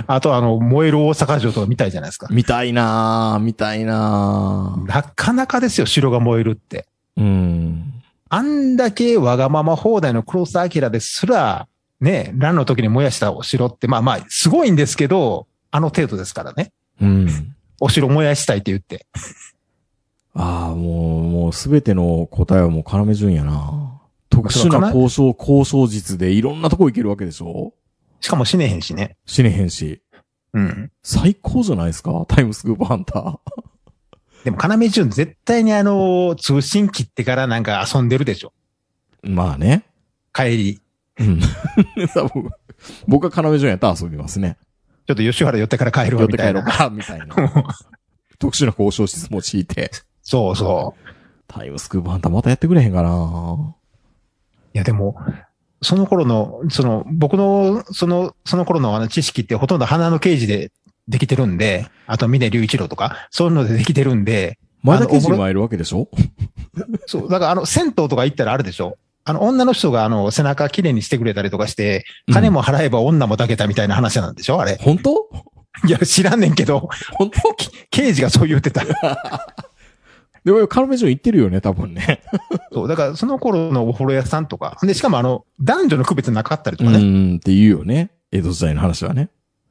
[0.07, 2.29] あとあの、燃える大阪城とか見たいじゃないですか。
[2.31, 4.87] 見たいなー、見たいなー。
[4.87, 6.87] なかなかですよ、城が燃えるって。
[7.17, 8.03] うん。
[8.29, 11.69] あんだけわがまま放題の黒澤明ですら、
[12.01, 16.73] ね、乱の時に燃やしたお城って、まあまあ、すごいんですけど、あの程度ですからね。
[17.01, 17.55] うん。
[17.81, 19.07] お城燃やしたいって言って。
[20.35, 24.01] ああ、もう、もうすべての答えはもう要潤やな。
[24.31, 27.75] 特殊な交渉、交渉術でいろんなとこ行けるわけでしょ？
[28.21, 29.17] しかも死ねへんしね。
[29.27, 30.01] 死ねへんし。
[30.55, 30.91] うん。
[31.03, 32.25] 最高じゃないですか？
[32.29, 33.39] タイムスクープハンター。
[34.45, 38.53] でも、要潤絶対にあの、通信切ってからなんか遊んでるでしょ。
[39.23, 39.85] まあね。
[40.33, 40.81] 帰り。
[41.19, 41.41] うん。
[43.07, 44.57] 僕は要潤やったら遊びますね。
[45.07, 46.63] ちょっと吉原寄ってから帰る寄ってわみたいな。
[46.63, 47.27] 帰ろうか、みたいな。
[48.39, 49.91] 特殊な交渉室用いて。
[50.23, 51.13] そうそう。
[51.47, 53.75] タイムスクープハンターまたやってくれへんかな
[54.75, 55.17] いや、でも、
[55.83, 60.73] その頃の、その、僕の、その、その頃のあの知識ってほとんど花の刑事で
[61.09, 66.09] できてるんで、あと峰隆一郎とか、そういうのでできてるんで、前田刑事もいるわけでしょ？
[67.07, 68.97] そう、だからあの、銭湯とか行ったらあるでしょ？
[69.25, 74.61] あの、女の人があの、背中きれいにしてくれたりとかして、金も払えば女も抱けたみたいな話なんでしょ？
[74.61, 74.79] あれ。
[74.81, 75.29] 本当？
[75.87, 77.41] いや、知らんねんけど、本当？
[77.91, 78.83] 刑事がそう言ってた。
[80.45, 82.21] でも、カルメジョン行ってるよね、多分ね。
[82.73, 86.99] そう、だからその頃のお風呂屋さんとか、で、しかもあの、男女の区別なかったりとかね。
[86.99, 88.11] うん、って言うよね。
[88.33, 89.29] 江戸時代の話はね。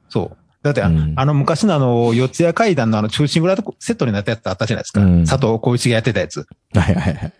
[0.08, 0.36] そう。
[0.62, 5.00] だって、うんあの昔のあの、四谷階段のあの、中心蔵とセットになったやつあったじゃないですか。
[5.00, 6.46] うん佐藤浩一がやってたやつ。
[6.74, 7.32] はいはいはい。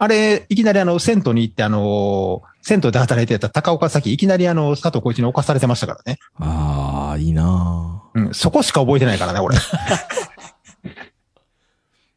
[0.00, 6.18] あれ、いきなりあの、銭湯に行ってあの、銭湯で働いてた高岡崎、いきなりあの、佐藤浩一に侵されてましたからね。
[6.38, 9.56] ああ、いいなうん、そこしか覚えてないからね、俺。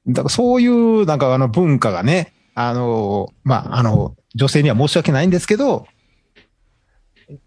[0.08, 5.88] だからそういう、なんかあの文化がね、あの、まあ、あの、女性には申し訳ないんですけど、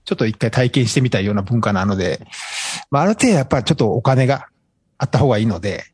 [0.04, 2.26] ちょっと一回体験してみたいような文化なので、
[2.90, 4.48] まあ、ある程度やっぱりちょっとお金が
[4.98, 5.84] あった方がいいので、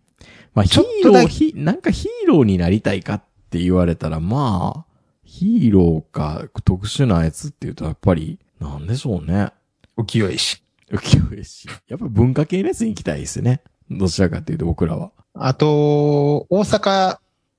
[0.55, 4.90] まあ、ヒーロー、なんかヒーローになりたいかって言われたら、まあ、
[5.24, 9.53] ヒーローか特殊なやつって言うと、やっぱり、なんでしょうね。
[9.96, 10.62] 浮世絵師。
[10.90, 10.98] 浮
[11.33, 11.68] 世絵師。
[11.88, 13.62] やっぱ文化系のやつに行きたいですね。
[13.90, 15.12] どちらかっていうと僕らは。
[15.35, 17.18] あと、大阪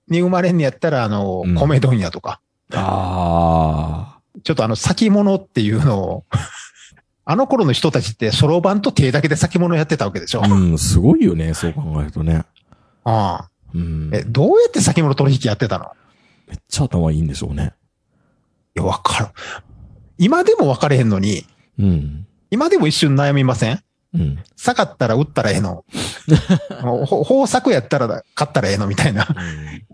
[0.10, 2.42] に生まれんのやったら、あのうん、米問屋とか、
[2.74, 4.11] あ
[4.44, 6.26] ちょっとあの、先物っていうのを、
[7.26, 10.44] あの頃の人たちって、そろばんと手だけで先物やってたわけでしょ？
[10.44, 10.48] あ。
[10.48, 12.44] うん、すごいよね、そう考えるとね。
[13.04, 14.10] ああうん。
[14.14, 15.92] え、どうやって先物取引やってたの？
[16.48, 17.74] めっちゃ頭いいんでしょうね。
[18.76, 19.28] いや、わかる。
[20.18, 21.46] 今でも分かれへんのに、
[21.80, 22.28] うん。
[22.50, 23.82] 今でも一瞬悩みません？
[24.14, 24.40] うん。
[24.58, 25.86] 下がったら打ったらええの。
[26.84, 29.28] もうほ豊作やったら勝ったらええのみたいな。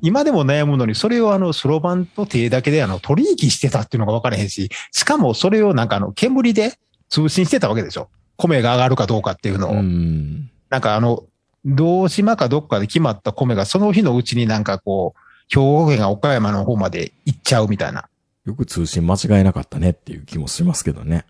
[0.02, 6.74] 今でも悩むのに、それをあの、そろばんと手だけであの、取引してたっていうのが分かれへんし、しかもそれをなんかあの、煙で
[7.10, 8.10] 通信してたわけでしょ。
[8.38, 9.74] 米が上がるかどうかっていうのを。
[9.74, 10.50] うん。
[10.70, 11.24] なんかあの、
[11.66, 18.10] 道島かどっかで決まった米がその日のうちになんかこう、兵庫県が岡山の方まで行っちゃうみたいな。
[18.46, 21.26] よく通信間違えなかったねっていう気もしますけどね。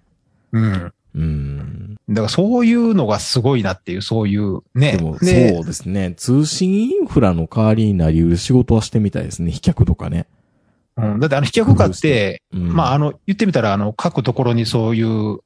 [0.52, 0.94] うん。
[1.18, 1.96] うん。
[2.08, 4.98] だからそういうのがすごいなっていう、そういうね。
[4.98, 6.14] でも、そうですね。
[6.16, 9.52] 通信インフラの代わりになり得る仕事はしてみたいですね。
[9.52, 10.28] 飛脚とかね。
[10.96, 15.40] うん、だってあの、飛脚家って、うん、まああの、言ってみたらあの、各ところにそういう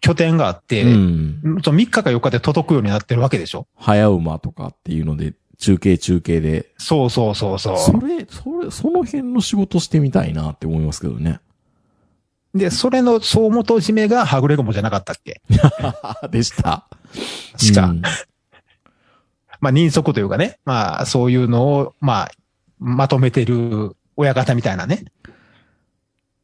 [0.00, 1.60] 拠点があって、うん。
[1.64, 3.66] その3日か4日で届くようになってるわけでしょ？
[3.76, 6.70] 早馬とかっていうので、中継中継で。
[6.78, 7.78] そうそうそうそう。
[7.78, 11.40] それ、それ、その辺の仕事してみたいなって思いますけどね。
[12.54, 15.40] で、それの総元締めがはぐれ雲じゃなかったっけ？
[16.30, 16.88] でした。
[17.56, 17.86] しか。
[17.86, 18.02] うん
[19.60, 20.58] まあ、人足というかね。
[20.64, 22.30] まあ、そういうのを、まあ、
[22.78, 25.04] まとめてる親方みたいなね。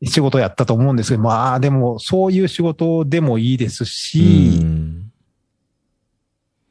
[0.03, 5.01] 仕事やったと思うんですけど、まあ、でも、そういう仕事でもいいですし、うん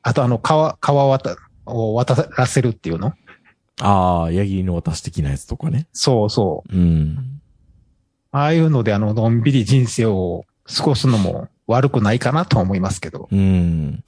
[0.05, 3.13] あとあの、川、川渡、を渡らせるっていうの？
[3.81, 5.87] ああ、ヤギの私的なやつとかね。
[5.93, 6.75] そうそう。
[6.75, 7.32] うん。
[8.33, 13.29] ああいうので、あの、のんびり人生を過ごすのも悪くないかなとは思いますけど。
[13.31, 14.03] うん。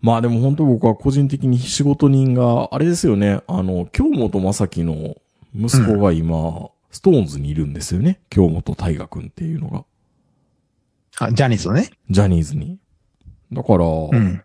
[0.00, 5.16] まあでも本当僕は個人的に仕事人が、あれですよね、あの、京本正樹の
[5.54, 8.18] 息子が今、ストーンズにいるんですよね。
[8.30, 9.84] 京本大河君っていうのが。
[11.18, 11.90] あジャニーズのね？
[12.08, 12.78] ジャニーズに。
[13.52, 14.42] だから、うん。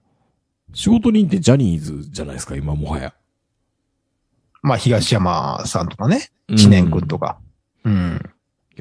[0.74, 3.14] 仕事人ってジャニーズじゃないですか、今もはや。
[4.62, 6.32] まあ、東山さんとかね。
[6.58, 7.40] 知念君とか。
[7.86, 8.22] うん。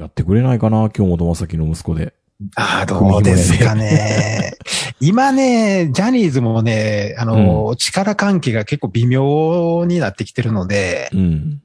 [0.01, 2.15] やってくれないかな、京本正樹の息子で。
[2.57, 4.55] ああ、どうですかね。
[4.99, 11.63] 今ね、ジャニーズもね、あの、力関係が結構微妙になってきてるので、うん。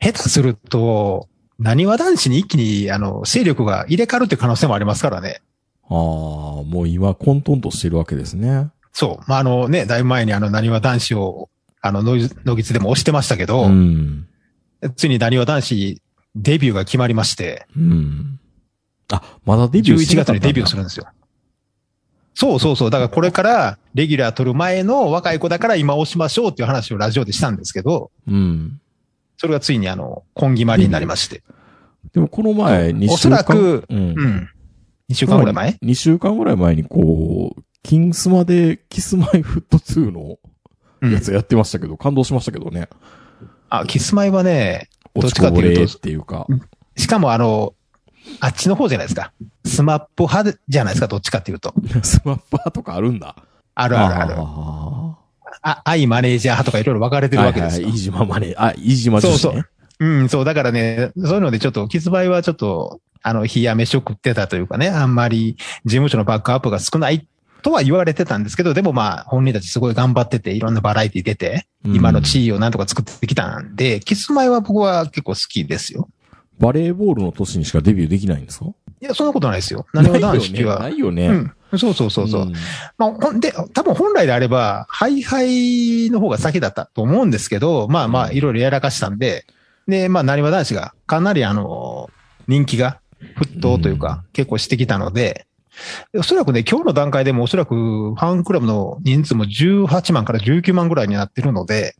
[0.00, 1.28] 下手すると、
[1.58, 5.42] 何は男子に一気に、あの、勢力が入れ替わるっていう可能性もありますからね。
[5.88, 5.96] ああ、
[6.62, 8.70] もう今混沌としてるわけですね。
[8.92, 9.24] そう。
[9.26, 11.48] まあ、あのね、だいぶ前にあの、何は男子を、
[11.80, 14.26] あの、ノイズ、ノギツでも押してましたけど、うん。
[14.96, 16.02] ついに何は男子
[16.34, 18.40] デビューが決まりまして、うん。
[19.12, 21.06] あ、まだデビューして11なかったんだ月にデビューするんですよ。
[22.34, 22.90] そうそうそう。
[22.90, 28.80] だからこれからレギュラー取る前の若い子だから今押しましょうっていう話をラジオでしたんですけど、うん。
[29.36, 31.42] それがついにあの、今決まりになりまして。
[32.12, 33.14] でもこの前、2週間。
[33.14, 33.98] おそらくうん。
[33.98, 34.48] うん。
[35.10, 40.38] 2週間ぐらい前 ?2 週間ぐらい前にこう、キングスマでキスマイフット2の
[41.02, 42.88] うんやつやってましたけど、感動しましたけどね。
[43.68, 46.46] あ、キスマイはね、どっ落ちかっていうとれっていうか。
[46.96, 47.74] しかもあの、
[48.40, 49.32] あっちの方じゃないですか。
[49.64, 51.74] スマップ派じゃないですか、どっちかっていうと。
[52.02, 53.36] スマッパーとかあるんだ。
[53.74, 54.34] あるあるある。
[54.38, 55.18] あ
[55.62, 57.54] あ、 Iマネージャー派とかいろいろ分かれてーはいはい。
[57.54, 57.88] るわけですよ。
[57.88, 59.38] 飯島マネ、あ、飯島女史ね。
[59.38, 59.66] そうそう
[60.00, 67.28] うん、そう、だからね、そういうのでちょっと、キスマイはちょっと、あの、冷や飯を食ってたというかね、あんまり事務所のバックアップが少ない
[67.62, 76.08] とは言われてたんですけど、でもまあ、本人たちすごい頑張ってて、いろんなバラエティ出て、うん今の地位をなんとか作ってきたんで、キスマイは僕は結構好きですよ。
[76.58, 78.66] バレーボールの年にしかデビューできないんですか？
[79.00, 79.86] いや、そんなことないですよ。
[79.92, 80.78] 何は男子は。
[80.78, 81.26] ないよね。
[81.26, 81.32] う。
[81.32, 81.52] ん。
[81.76, 82.44] そうそうそうそう。
[82.44, 82.52] ん
[82.98, 89.44] まあ、ほんで、多分本来であれば、ハイハイの方が先だったと思うんですけど、まあまあ、いろいろやらかしたんで、
[89.88, 92.10] で、まあ、なにわ男子がかなりあの、
[92.46, 93.00] 人気が
[93.38, 95.46] 沸騰というか、結構してきたので、
[96.16, 101.96] おそらくね、今日の段階でもおそらくファンクラブの人数も18万から19万ぐらいになってるので、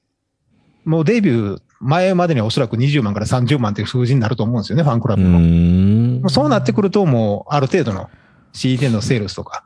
[0.84, 6.20] もうデビュー前までにはおそらく20万から30万という数字になると思うんですよね、ファンクラうブの。
[6.26, 8.10] うそうなってくると、もう、ある程度の
[8.52, 9.64] CD のセールスとか、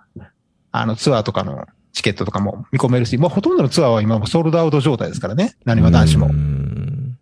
[0.72, 5.56] あの、ツアーとかのチケットとかも見込めるし、もうほとんどのツアーは今もソールドアウト状態ですからね。
[5.64, 6.30] 何は男子もう。
[6.30, 7.18] ん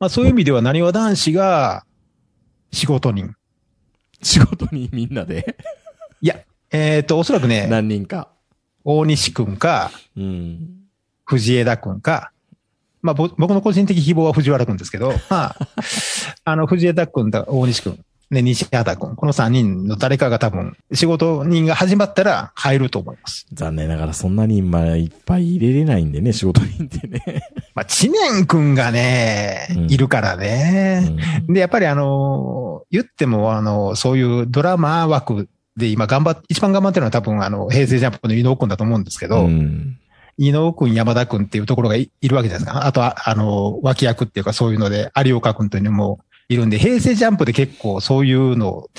[0.00, 1.84] まあそういう意味では何は男子が
[2.72, 3.34] 仕事人。
[4.22, 5.56] 仕事にみんなで？
[6.20, 6.40] いや、
[6.70, 8.28] えっ、と、おそらくね、何人か。
[8.84, 10.78] 大西くんか、うん。
[11.24, 12.32] 藤枝くんか、
[13.02, 15.56] まあぼ僕の個人的希望は藤原くんですけど、まあ、
[16.44, 23.46] あの、藤枝くんと大西くん、ね、西畑くん、この3人の誰かが多分仕事人が始まったら入ると思います。
[23.54, 27.22] 残念ながらそんなに今いっぱい入れれないんでね、仕事人ってね。
[27.74, 31.16] まあ、知念くんがね、うんいるからね。
[31.46, 35.48] うんで、やっぱりあの、言ってもあの、そういうドラマ枠
[35.78, 39.96] で今頑張っ、一番頑張ってるのは多分あの、平成ジャンプの伊野尾くんだと思うんですけど、うん
[40.40, 42.86] 伊野尾くん、山田くんっていうところがいいるわけじゃないですか。
[42.86, 48.90] あとは、あの、脇役っていうかそういうので、有岡くんというのもいるんで、平成ジャンプで結構そういうのを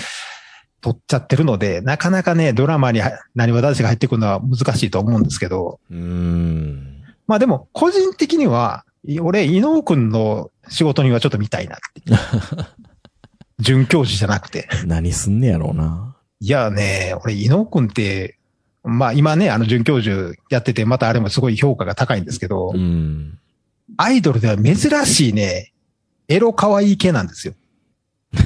[0.81, 3.01] 取っちゃってるので、なかなかね、ドラマに
[3.35, 7.03] 何わ男子が入ってくるのは難しいと思うんですけど、うん。
[7.27, 12.01] まあでも、個人的には、い俺、伊能くんの仕事にはちょっと見たいなって。
[13.59, 14.69] 准教授じゃなくて。
[14.85, 16.15] 何すんねやろうな。
[16.39, 18.37] いやね、俺、伊能くんって、
[18.83, 23.37] まあ今ね、あの准教授やってて、またあれもすごい評価が高いんですけど、うん。
[23.97, 24.75] アイドルでは珍
[25.05, 25.73] しいね、
[26.29, 27.53] エロ可愛い系なんですよ。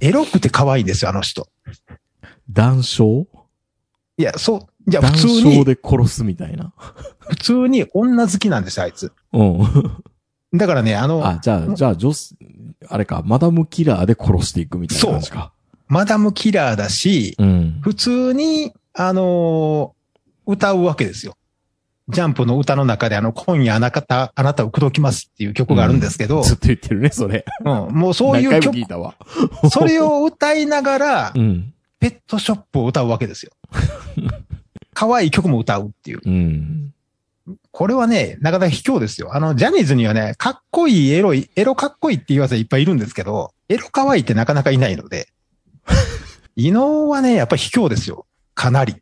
[0.00, 1.48] エロくて可愛いんですよ、あの人。
[2.50, 3.26] 談笑
[4.16, 6.72] いや、そう、いや、談普通に、笑で殺すみたいな。
[7.18, 9.12] 普通に女好きなんですよ、あいつ。
[9.32, 10.58] うん。
[10.58, 12.36] だからね、あの、あ、じゃあ、じゃあ、女子、
[12.88, 15.52] あれか、マダムキラーで殺していくみたいな感じか。
[15.86, 17.78] マダムキラーだし、うん。
[17.82, 20.04] 普通に、あのー
[20.46, 21.38] 歌うわけですよ。
[22.08, 27.44] ジャンプの歌の中であの、今夜あなた、あなたを口説きますっていう曲があるんですけど、ずっと言ってるね、それ。
[27.64, 28.76] うんもうそういう曲。
[29.70, 31.72] それを歌いながらう、ん。
[32.00, 33.52] ペットショップを歌うわけですよ。
[34.92, 36.20] 可愛い曲も歌うっていう。
[36.22, 36.92] うん。
[37.70, 39.34] これはね、なかなか卑怯ですよ。
[39.34, 45.28] あの、ジャニーズにはね、かっこいいエロい、エロかっこいいっていう技いっぱいいるんですけど、エロ可愛いってなかなかいないので、
[46.56, 48.26] 伊能はね、やっぱり卑怯ですよ。
[48.54, 48.96] かなり。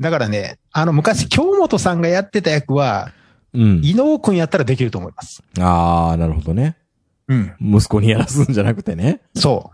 [0.00, 3.12] だからね、あの、昔、京本さんがやってた役は、
[3.54, 3.80] うん。
[3.82, 5.42] 伊能くんやったらできると思います。
[5.58, 6.76] ああ、なるほどね。
[7.26, 7.54] うん。
[7.60, 9.20] 息子にやらすんじゃなくてね。
[9.34, 9.72] そ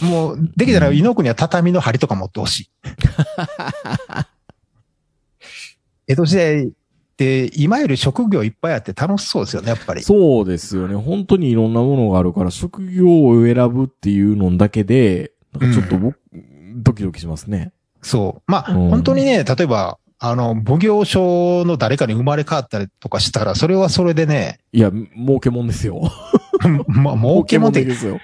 [0.00, 0.04] う。
[0.04, 2.70] もう、できたら伊能くんには畳の針とか持ってほしい。
[6.06, 6.70] 江戸時代っ
[7.16, 10.02] て、今より職業いっぱいあって楽しそうですよね、やっぱり。
[10.02, 10.94] そうですよね。
[10.94, 16.18] 本当にいろんなものがあるから、職業を選ぶっていうのだけで、なんかちょっと僕、
[16.76, 17.72] ドキドキしますね。
[18.08, 18.42] そう。
[18.50, 26.00] まあ、うん本当にね、例えば、あの、奉行所の誰かに生まれ変わったりとかしたら、それはそれでね、いや、儲けもんですよ。
[26.88, 28.18] まあ、儲けもんで、すよ。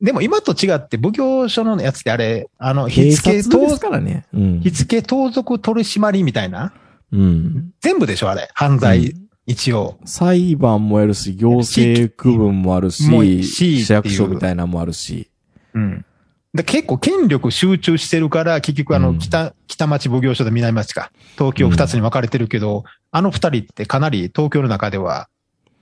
[0.00, 4.26] でも今と違って、奉行所のやつってあれ、あの、警火付け、盗からね。
[4.32, 4.70] うん火。
[4.70, 6.72] 付け盗賊取締りみたいな、
[7.10, 7.70] うん。
[7.80, 8.48] 全部でしょ、あれ。
[8.54, 9.14] 犯罪、
[9.46, 9.98] 一応。
[10.04, 15.28] 裁判もやるし、行政区分もあるし市役所みたいなのもあるし。
[15.74, 16.04] うん。
[16.52, 21.12] で結構権力集中してるから、結局あの、うん北、北町奉行所と南町か。
[21.38, 25.28] 東京二つに分かれてるけど、あの二人ってかなり東京の中では、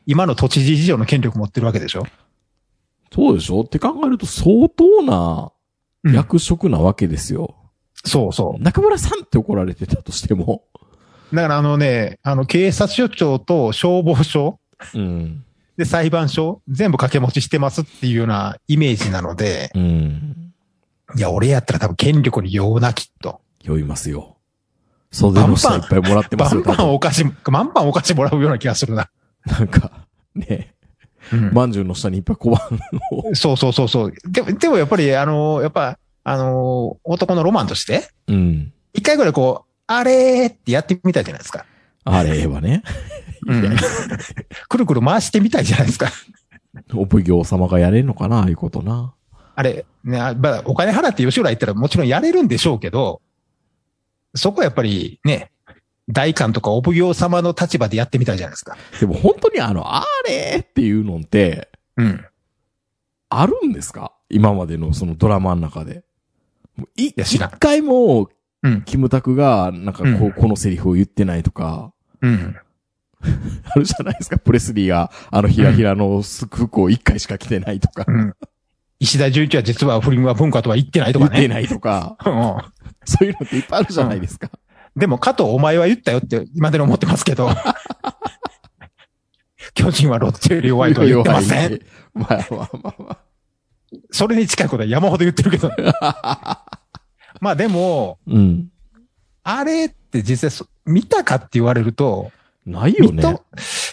[0.06, 2.06] 今の都知事以上の権力持ってるわけでしょ？
[3.12, 3.62] そうでしょ？
[3.62, 5.52] って考えると相当な
[6.04, 7.56] うん役職なわけですよ。
[8.04, 8.62] そうそう。
[8.62, 10.64] 中村さんって怒られてたとしても。
[11.32, 14.60] だからあのね、あの、警察署長と消防署
[14.94, 15.44] うん。
[15.76, 20.47] で裁判所全部掛け持ちしてますっていうようなイメージなので、うん。
[21.16, 23.40] いや、俺やったら多分権力に酔うな、きっと。
[23.62, 24.36] 酔いますよ。
[25.10, 26.62] 袖の下いっぱいもらってますよ。
[26.62, 29.10] バンバンお菓子、バンバンお菓子もらうような気がするな。
[29.46, 30.74] なんか、ね、
[31.32, 32.78] うんまんじゅうの下にいっぱい小判
[33.12, 33.34] を。
[33.34, 34.12] そうそうそうそう。
[34.26, 38.72] でも、でもやっぱり、あの、やっぱ、あの、男のロマンとして、うん。
[38.92, 41.64] 一回ぐらいこう、あれーってやってみたいじゃないですか。
[42.04, 42.82] あれはね。
[43.46, 43.76] うん
[44.68, 46.10] くるくる回してみたいじゃないですか。
[46.92, 49.14] お奉行様がやれんのかなああいうことな。
[49.58, 53.20] あれ、ね、あまあお金払って吉浦行ったらもちろんやれるんでしょうけど、
[54.36, 55.50] そこはやっぱりね、
[56.08, 58.76] 大官とかお奉行様の立場でやってみたいじゃないですか。
[59.00, 62.24] でも本当にあの、あれっていうのって、うん。
[63.30, 64.12] あるんですか？
[64.30, 66.04] 今までのそのドラマの中で。
[66.96, 68.30] い一回も、
[68.62, 68.82] うん。
[68.82, 71.92] キムタクが、なんかこう、うんこのセリフを言ってないとか、
[72.22, 72.56] うん。
[73.74, 74.38] あるじゃないですか？
[74.38, 78.34] プレスリーが、あのひらひらの服を一回しか着てないとか、うん。
[79.00, 81.30] 石田純一は実は不倫は文化とは言ってないとかね。
[81.32, 82.56] 言ってないとか、うん
[83.04, 84.50] そういうのっていっぱいあるじゃないですか。
[84.94, 87.48] でも、加藤お前は言ったよって今でも思ってますけど。
[89.74, 91.80] 巨人はロッテより弱いとは言ってません。
[92.12, 93.18] まあまあまあまあ。
[94.10, 95.70] それに近いことは山ほど言ってるけど。
[97.40, 98.68] まあでも、うん。
[99.42, 102.30] あれって実際そ見たかって言われると、
[102.66, 103.22] ないよね。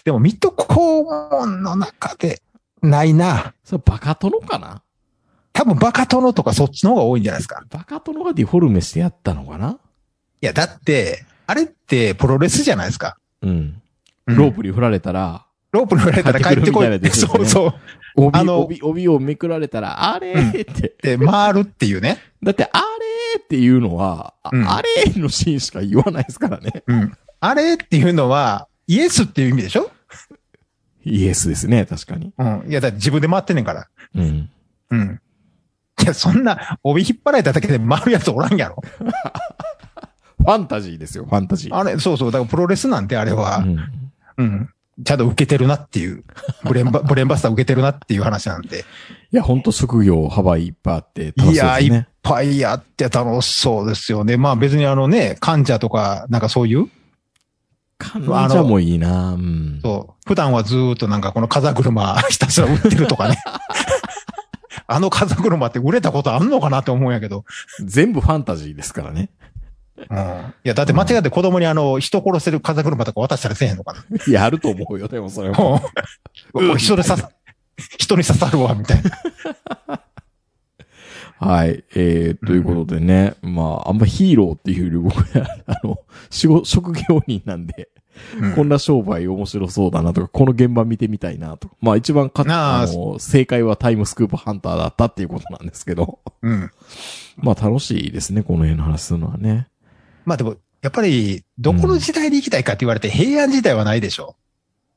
[0.03, 0.66] でも水戸黄
[1.39, 2.41] 門の中で
[2.82, 3.53] ないな。
[3.64, 4.82] それバカ殿かな？
[5.56, 7.64] 多分バカ殿とかそっちの方が多いんじゃないですか。
[7.70, 9.80] バカ殿がディフォルメしてやったのかな？
[10.41, 13.18] いや、だって、あれってプロレスじゃないですか。
[13.41, 13.82] うん。
[14.28, 17.10] うんロープに振られたら、ロープに振られたら帰ってこい。
[17.12, 17.74] そうそう。
[18.16, 20.95] 帯、あの帯、帯をめくられたら、あれって。
[21.01, 22.18] で、回るっていうね。
[22.43, 26.84] だって、あれっていうのは、あれのシーンしか言わないですからね。
[26.88, 27.14] うん。
[27.39, 29.89] あれっていうのは、イエスっていう意味でしょ？
[31.06, 32.34] イエスですね、確かに。
[32.38, 32.66] うん。
[32.68, 33.88] いや、だって自分で回ってんねんから。
[34.16, 34.49] うん。
[34.89, 35.22] うん。
[36.03, 38.81] いや、そんな、帯引っ張られただけで回るやつおらんやろ。
[40.37, 41.75] ファンタジーですよ、ファンタジー。
[41.75, 42.31] あれ、そうそう。
[42.31, 43.79] だからプロレスなんてあれは、うん。
[44.37, 44.69] うん。
[45.03, 46.23] ちゃんと受けてるなっていう。
[46.63, 48.85] ブレンバ、 ブレンバスター受けてるなっていう話なんで。
[49.31, 52.07] いや、ほんと職業幅いっぱいあって楽しそういや、いっですね。
[52.21, 54.37] ぱいやって楽しそうですよね。
[54.37, 56.87] まあ別にあのね、患者とか、なんかそういう、
[57.97, 59.79] 患者もいいなうん。
[59.81, 60.13] そう。
[60.27, 63.37] 普段はずーっとなんかこの風車ひたすら売ってるとかね。
[64.88, 67.45] あの風車って売れたことあんのかなって思うんやけど。
[67.79, 69.29] 全部ファンタジーですからね。
[69.97, 70.53] うん。
[70.63, 74.03] いや、だって間違って子供にあの、人殺せる風車とか渡したらせえへんのかな。
[74.27, 75.81] いや、あると思うよ、でもそれも。
[76.53, 77.31] も う人に刺さ、
[77.97, 80.01] 人に刺さるわ、みたいな。
[81.38, 81.83] はい。
[81.95, 87.89] えー、ということでね、まあ、あんまヒーローっていうより僕は、あの、仕事、職業人なんで、
[88.39, 91.76] うんこんな商売面白そうだなとか、この現場見てみたいなとか。
[91.82, 96.20] まあ一番かなああの、正解はタイムスクープハンターだったっていうことなんですけど。
[96.41, 96.72] うん。
[97.38, 99.68] まあ楽しいですね、この辺の話するのはね。
[100.26, 104.36] まあでも、やっぱり、どこの時代に行きたいかって言われて、平安時代はないでしょ。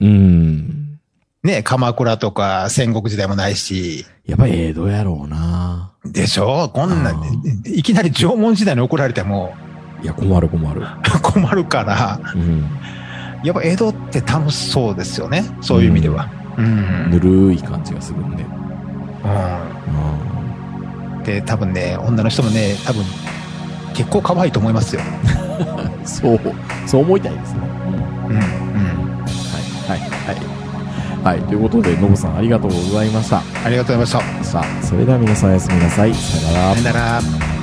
[0.00, 0.98] うーん。
[1.42, 6.68] ね、鎌倉とか戦国時代もないし、やっぱ江戸やろうなでしょ？
[6.74, 7.14] こんなあ、
[7.64, 9.54] いきなり縄文時代に怒られても
[10.02, 10.82] いや、困る困る。
[11.22, 12.68] 困るから、うん。
[13.44, 15.44] やっぱ江戸って楽しそうですよね。
[15.60, 16.28] そういう意味では。
[16.56, 17.10] うん。
[17.10, 18.42] ぬるい感じがするんで。
[18.42, 18.48] う
[19.26, 21.22] うんん。
[21.22, 23.04] で、多分ね、女の人もね、多分、
[23.94, 25.02] 結構可愛いと思いますよ。
[26.04, 26.40] そう、
[26.86, 27.60] そう思いたいですね。
[28.28, 28.36] うんうん。
[28.36, 28.40] うん。
[29.88, 30.58] はい、はい、はい。
[31.24, 33.42] はい、ということで、ノブさんありがとうございました。
[33.64, 34.44] ありがとうございました。
[34.44, 36.14] さあ、それでは皆さんおやすみなさい。
[36.14, 37.00] さよならさよな
[37.52, 37.57] ら。